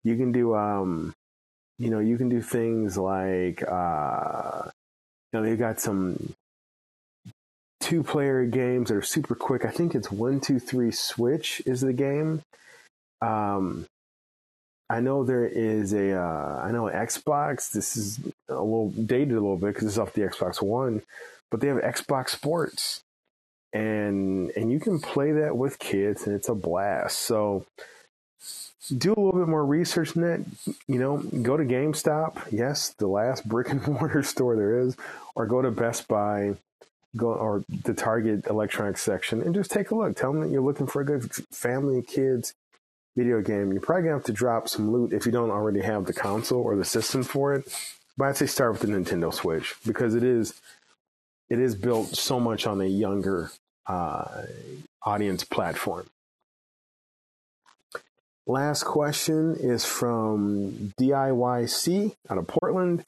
You 0.02 0.16
can 0.16 0.32
do, 0.32 0.54
um, 0.54 1.12
you 1.78 1.90
know, 1.90 2.00
you 2.00 2.16
can 2.16 2.30
do 2.30 2.40
things 2.40 2.96
like, 2.96 3.62
uh, 3.68 4.70
you 5.30 5.40
know, 5.40 5.44
they 5.44 5.56
got 5.56 5.78
some 5.78 6.32
two 7.80 8.02
player 8.02 8.46
games 8.46 8.88
that 8.88 8.96
are 8.96 9.02
super 9.02 9.34
quick. 9.34 9.66
I 9.66 9.70
think 9.70 9.94
it's 9.94 10.10
one, 10.10 10.40
two, 10.40 10.58
three 10.58 10.90
switch 10.90 11.60
is 11.66 11.82
the 11.82 11.92
game. 11.92 12.40
Um, 13.20 13.84
I 14.92 15.00
know 15.00 15.24
there 15.24 15.46
is 15.46 15.94
a, 15.94 16.12
uh, 16.12 16.60
I 16.62 16.70
know 16.70 16.82
Xbox. 16.82 17.72
This 17.72 17.96
is 17.96 18.20
a 18.50 18.62
little 18.62 18.90
dated 18.90 19.30
a 19.30 19.40
little 19.40 19.56
bit 19.56 19.72
because 19.72 19.88
it's 19.88 19.96
off 19.96 20.12
the 20.12 20.20
Xbox 20.20 20.60
One, 20.60 21.00
but 21.50 21.62
they 21.62 21.68
have 21.68 21.78
Xbox 21.78 22.28
Sports, 22.28 23.02
and 23.72 24.50
and 24.50 24.70
you 24.70 24.78
can 24.78 25.00
play 25.00 25.32
that 25.32 25.56
with 25.56 25.78
kids, 25.78 26.26
and 26.26 26.36
it's 26.36 26.50
a 26.50 26.54
blast. 26.54 27.20
So 27.20 27.64
do 28.98 29.14
a 29.14 29.18
little 29.18 29.40
bit 29.40 29.48
more 29.48 29.64
research 29.64 30.14
in 30.14 30.20
that. 30.22 30.44
You 30.86 30.98
know, 30.98 31.16
go 31.40 31.56
to 31.56 31.64
GameStop. 31.64 32.52
Yes, 32.52 32.90
the 32.90 33.06
last 33.06 33.48
brick 33.48 33.70
and 33.70 33.86
mortar 33.88 34.22
store 34.22 34.56
there 34.56 34.78
is, 34.78 34.94
or 35.34 35.46
go 35.46 35.62
to 35.62 35.70
Best 35.70 36.06
Buy, 36.06 36.56
go 37.16 37.32
or 37.32 37.64
the 37.84 37.94
Target 37.94 38.46
electronics 38.46 39.00
section, 39.00 39.40
and 39.40 39.54
just 39.54 39.70
take 39.70 39.90
a 39.90 39.94
look. 39.94 40.14
Tell 40.18 40.34
them 40.34 40.42
that 40.42 40.50
you're 40.50 40.60
looking 40.60 40.86
for 40.86 41.00
a 41.00 41.06
good 41.06 41.34
family 41.50 42.02
kids 42.02 42.52
video 43.16 43.40
game. 43.40 43.72
You're 43.72 43.80
probably 43.80 44.04
gonna 44.04 44.16
have 44.16 44.24
to 44.24 44.32
drop 44.32 44.68
some 44.68 44.92
loot 44.92 45.12
if 45.12 45.26
you 45.26 45.32
don't 45.32 45.50
already 45.50 45.82
have 45.82 46.06
the 46.06 46.12
console 46.12 46.62
or 46.62 46.76
the 46.76 46.84
system 46.84 47.22
for 47.22 47.54
it. 47.54 47.64
But 48.16 48.28
I'd 48.28 48.36
say 48.36 48.46
start 48.46 48.72
with 48.72 48.82
the 48.82 48.88
Nintendo 48.88 49.32
Switch 49.32 49.74
because 49.86 50.14
it 50.14 50.22
is 50.22 50.54
it 51.50 51.58
is 51.58 51.74
built 51.74 52.08
so 52.08 52.40
much 52.40 52.66
on 52.66 52.80
a 52.80 52.86
younger 52.86 53.50
uh, 53.86 54.42
audience 55.04 55.44
platform. 55.44 56.06
Last 58.46 58.84
question 58.84 59.56
is 59.56 59.84
from 59.84 60.92
DIYC 60.98 62.16
out 62.28 62.38
of 62.38 62.46
Portland. 62.48 63.04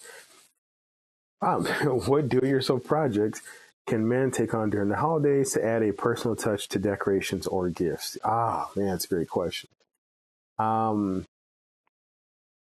Um, 1.43 1.65
what 2.07 2.29
do-it-yourself 2.29 2.85
projects 2.85 3.43
can 3.87 4.09
men 4.09 4.31
take 4.31 4.55
on 4.55 4.71
during 4.71 4.89
the 4.89 4.97
holidays 4.97 5.53
to 5.53 5.65
add 5.65 5.83
a 5.83 5.93
personal 5.93 6.37
touch 6.37 6.69
to 6.69 6.79
decorations 6.79 7.47
or 7.47 7.69
gifts? 7.69 8.17
Ah, 8.25 8.71
man, 8.77 8.87
that's 8.87 9.05
a 9.07 9.09
great 9.09 9.29
question. 9.29 9.69
Um, 10.59 11.27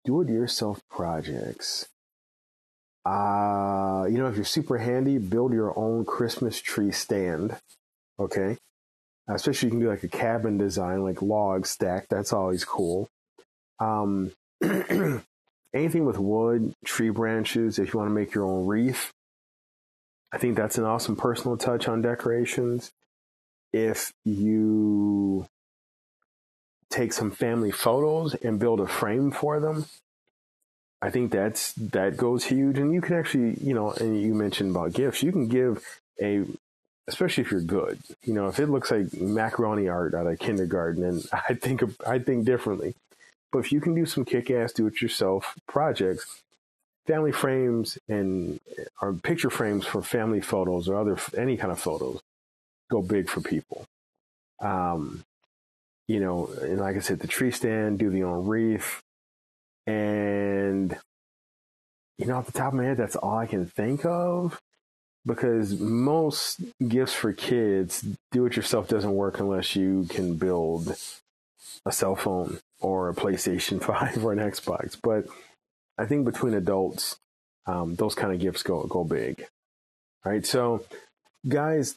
do-it-yourself 0.04 0.80
projects. 0.90 1.88
Uh, 3.04 4.06
you 4.08 4.18
know, 4.18 4.26
if 4.26 4.36
you're 4.36 4.44
super 4.44 4.78
handy, 4.78 5.18
build 5.18 5.52
your 5.52 5.78
own 5.78 6.04
Christmas 6.04 6.60
tree 6.60 6.90
stand. 6.90 7.56
Okay. 8.18 8.56
Especially 9.28 9.68
you 9.68 9.70
can 9.70 9.80
do 9.80 9.88
like 9.88 10.02
a 10.02 10.08
cabin 10.08 10.58
design, 10.58 11.02
like 11.02 11.22
log 11.22 11.66
stacked. 11.66 12.08
That's 12.10 12.32
always 12.32 12.64
cool. 12.64 13.08
Um, 13.78 14.32
anything 15.74 16.04
with 16.04 16.18
wood, 16.18 16.74
tree 16.84 17.10
branches, 17.10 17.78
if 17.78 17.92
you 17.92 17.98
want 17.98 18.10
to 18.10 18.14
make 18.14 18.34
your 18.34 18.44
own 18.44 18.66
wreath, 18.66 19.12
I 20.32 20.38
think 20.38 20.56
that's 20.56 20.78
an 20.78 20.84
awesome 20.84 21.16
personal 21.16 21.56
touch 21.56 21.88
on 21.88 22.02
decorations. 22.02 22.90
If 23.72 24.12
you 24.24 25.46
take 26.94 27.12
some 27.12 27.30
family 27.30 27.70
photos 27.70 28.34
and 28.36 28.58
build 28.58 28.80
a 28.80 28.86
frame 28.86 29.30
for 29.30 29.60
them, 29.60 29.86
I 31.02 31.10
think 31.10 31.32
that's 31.32 31.72
that 31.74 32.16
goes 32.16 32.44
huge. 32.44 32.78
And 32.78 32.92
you 32.92 33.00
can 33.00 33.16
actually, 33.16 33.58
you 33.60 33.74
know, 33.74 33.90
and 33.92 34.20
you 34.20 34.34
mentioned 34.34 34.70
about 34.70 34.94
gifts, 34.94 35.22
you 35.22 35.32
can 35.32 35.48
give 35.48 35.84
a 36.20 36.44
especially 37.06 37.42
if 37.42 37.50
you're 37.50 37.60
good. 37.60 37.98
You 38.22 38.32
know, 38.32 38.48
if 38.48 38.58
it 38.58 38.68
looks 38.68 38.90
like 38.90 39.12
macaroni 39.12 39.88
art 39.88 40.14
out 40.14 40.26
of 40.26 40.38
kindergarten, 40.38 41.04
and 41.04 41.26
I 41.32 41.54
think 41.54 41.82
I 42.06 42.18
think 42.18 42.44
differently. 42.44 42.94
But 43.52 43.60
if 43.60 43.72
you 43.72 43.80
can 43.80 43.94
do 43.94 44.04
some 44.04 44.24
kick-ass 44.24 44.72
do-it-yourself 44.72 45.54
projects, 45.68 46.42
family 47.06 47.30
frames 47.30 47.98
and 48.08 48.58
or 49.00 49.12
picture 49.12 49.50
frames 49.50 49.86
for 49.86 50.02
family 50.02 50.40
photos 50.40 50.88
or 50.88 50.96
other 50.98 51.16
any 51.36 51.56
kind 51.56 51.70
of 51.70 51.78
photos 51.78 52.20
go 52.90 53.02
big 53.02 53.28
for 53.28 53.40
people. 53.40 53.84
Um, 54.60 55.24
you 56.08 56.20
know, 56.20 56.48
and 56.60 56.78
like 56.78 56.96
I 56.96 57.00
said, 57.00 57.20
the 57.20 57.26
tree 57.26 57.50
stand, 57.50 57.98
do 57.98 58.10
the 58.10 58.24
own 58.24 58.46
wreath, 58.46 59.02
and 59.86 60.96
you 62.18 62.26
know, 62.26 62.36
off 62.36 62.46
the 62.46 62.52
top 62.52 62.72
of 62.72 62.74
my 62.74 62.84
head, 62.84 62.96
that's 62.96 63.16
all 63.16 63.36
I 63.38 63.46
can 63.46 63.66
think 63.66 64.04
of 64.04 64.60
because 65.26 65.78
most 65.80 66.60
gifts 66.86 67.14
for 67.14 67.32
kids, 67.32 68.04
do 68.30 68.46
it 68.46 68.56
yourself 68.56 68.88
doesn't 68.88 69.14
work 69.14 69.40
unless 69.40 69.74
you 69.74 70.06
can 70.08 70.36
build 70.36 70.94
a 71.86 71.92
cell 71.92 72.14
phone 72.14 72.60
or 72.80 73.08
a 73.08 73.14
PlayStation 73.14 73.82
5 73.82 74.24
or 74.24 74.32
an 74.32 74.38
Xbox. 74.38 74.96
But 75.02 75.26
I 75.98 76.06
think 76.06 76.24
between 76.24 76.54
adults, 76.54 77.16
um, 77.66 77.94
those 77.94 78.14
kind 78.14 78.32
of 78.32 78.40
gifts 78.40 78.62
go, 78.62 78.82
go 78.84 79.04
big. 79.04 79.46
All 80.24 80.32
right. 80.32 80.44
So, 80.44 80.84
guys, 81.48 81.94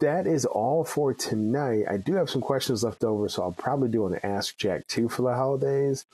that 0.00 0.26
is 0.26 0.44
all 0.44 0.84
for 0.84 1.12
tonight. 1.12 1.84
I 1.90 1.96
do 1.96 2.14
have 2.14 2.30
some 2.30 2.40
questions 2.40 2.84
left 2.84 3.04
over, 3.04 3.28
so 3.28 3.42
I'll 3.42 3.52
probably 3.52 3.88
do 3.88 4.06
an 4.06 4.20
Ask 4.22 4.56
Jack 4.56 4.86
too 4.86 5.08
for 5.08 5.22
the 5.22 5.34
holidays. 5.34 6.04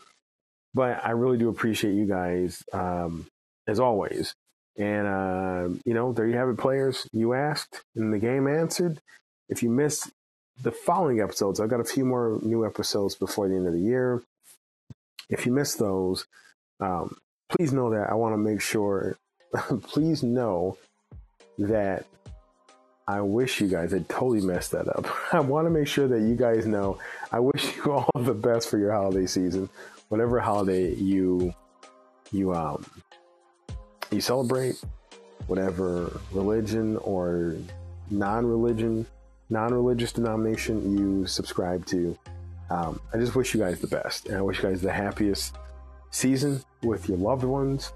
But 0.74 1.04
I 1.04 1.10
really 1.10 1.38
do 1.38 1.48
appreciate 1.48 1.94
you 1.94 2.06
guys, 2.06 2.64
um, 2.72 3.26
as 3.66 3.78
always. 3.78 4.34
And, 4.76 5.06
uh, 5.06 5.78
you 5.84 5.94
know, 5.94 6.12
there 6.12 6.26
you 6.26 6.36
have 6.36 6.48
it, 6.48 6.58
players. 6.58 7.08
You 7.12 7.34
asked, 7.34 7.82
and 7.94 8.12
the 8.12 8.18
game 8.18 8.48
answered. 8.48 9.00
If 9.48 9.62
you 9.62 9.70
missed 9.70 10.10
the 10.60 10.72
following 10.72 11.20
episodes, 11.20 11.60
I've 11.60 11.68
got 11.68 11.80
a 11.80 11.84
few 11.84 12.04
more 12.04 12.40
new 12.42 12.66
episodes 12.66 13.14
before 13.14 13.48
the 13.48 13.54
end 13.54 13.68
of 13.68 13.72
the 13.72 13.80
year. 13.80 14.22
If 15.28 15.46
you 15.46 15.52
missed 15.52 15.78
those, 15.78 16.26
um, 16.80 17.16
please 17.50 17.72
know 17.72 17.90
that 17.90 18.10
I 18.10 18.14
want 18.14 18.32
to 18.32 18.38
make 18.38 18.60
sure, 18.60 19.16
please 19.82 20.22
know 20.22 20.76
that 21.58 22.04
I 23.06 23.20
wish 23.20 23.60
you 23.60 23.68
guys 23.68 23.92
had 23.92 24.08
totally 24.08 24.40
messed 24.40 24.70
that 24.70 24.88
up. 24.88 25.06
I 25.32 25.40
want 25.40 25.66
to 25.66 25.70
make 25.70 25.86
sure 25.86 26.08
that 26.08 26.20
you 26.20 26.34
guys 26.34 26.66
know 26.66 26.98
I 27.30 27.40
wish 27.40 27.76
you 27.76 27.92
all 27.92 28.10
the 28.22 28.34
best 28.34 28.68
for 28.68 28.78
your 28.78 28.92
holiday 28.92 29.26
season, 29.26 29.68
whatever 30.08 30.40
holiday 30.40 30.94
you 30.94 31.54
you 32.32 32.54
um 32.54 32.84
you 34.10 34.20
celebrate, 34.20 34.82
whatever 35.46 36.20
religion 36.32 36.96
or 36.98 37.56
non-religion, 38.10 39.06
non-religious 39.50 40.12
denomination 40.12 40.96
you 40.96 41.26
subscribe 41.26 41.84
to. 41.86 42.16
Um, 42.70 43.00
I 43.12 43.18
just 43.18 43.34
wish 43.34 43.54
you 43.54 43.60
guys 43.60 43.80
the 43.80 43.86
best, 43.86 44.26
and 44.26 44.38
I 44.38 44.40
wish 44.40 44.62
you 44.62 44.68
guys 44.68 44.80
the 44.80 44.92
happiest 44.92 45.56
season 46.10 46.62
with 46.82 47.08
your 47.08 47.18
loved 47.18 47.44
ones. 47.44 47.92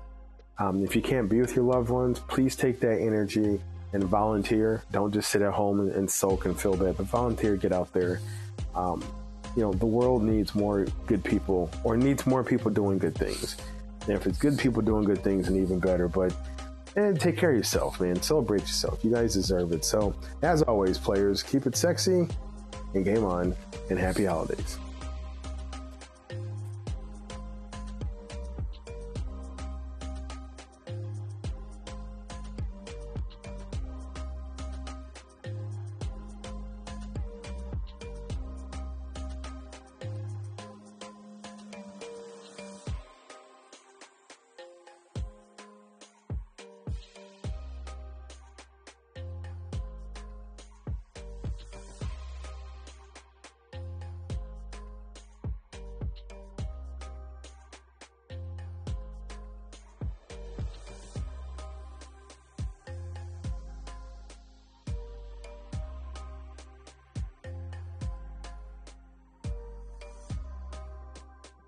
Um, 0.58 0.84
if 0.84 0.94
you 0.94 1.02
can't 1.02 1.28
be 1.28 1.40
with 1.40 1.54
your 1.54 1.64
loved 1.64 1.88
ones, 1.88 2.18
please 2.18 2.56
take 2.56 2.80
that 2.80 3.00
energy 3.00 3.60
and 3.92 4.04
volunteer. 4.04 4.82
Don't 4.92 5.12
just 5.12 5.30
sit 5.30 5.42
at 5.42 5.52
home 5.52 5.80
and, 5.80 5.92
and 5.92 6.10
sulk 6.10 6.44
and 6.44 6.58
feel 6.58 6.76
bad, 6.76 6.96
but 6.96 7.06
volunteer, 7.06 7.56
get 7.56 7.72
out 7.72 7.92
there. 7.92 8.20
Um, 8.74 9.02
you 9.56 9.62
know, 9.62 9.72
the 9.72 9.86
world 9.86 10.22
needs 10.22 10.54
more 10.54 10.86
good 11.06 11.24
people 11.24 11.70
or 11.84 11.96
needs 11.96 12.26
more 12.26 12.44
people 12.44 12.70
doing 12.70 12.98
good 12.98 13.14
things. 13.14 13.56
And 14.02 14.16
if 14.16 14.26
it's 14.26 14.38
good 14.38 14.58
people 14.58 14.82
doing 14.82 15.04
good 15.04 15.22
things, 15.22 15.48
and 15.48 15.56
even 15.56 15.80
better. 15.80 16.08
But 16.08 16.34
and 16.96 17.20
take 17.20 17.36
care 17.36 17.50
of 17.50 17.56
yourself, 17.56 18.00
man. 18.00 18.20
Celebrate 18.22 18.62
yourself. 18.62 19.04
You 19.04 19.12
guys 19.12 19.34
deserve 19.34 19.72
it. 19.72 19.84
So, 19.84 20.14
as 20.42 20.62
always, 20.62 20.98
players, 20.98 21.42
keep 21.42 21.66
it 21.66 21.76
sexy 21.76 22.26
and 22.94 23.04
game 23.04 23.24
on, 23.24 23.54
and 23.90 23.98
happy 23.98 24.24
holidays. 24.24 24.78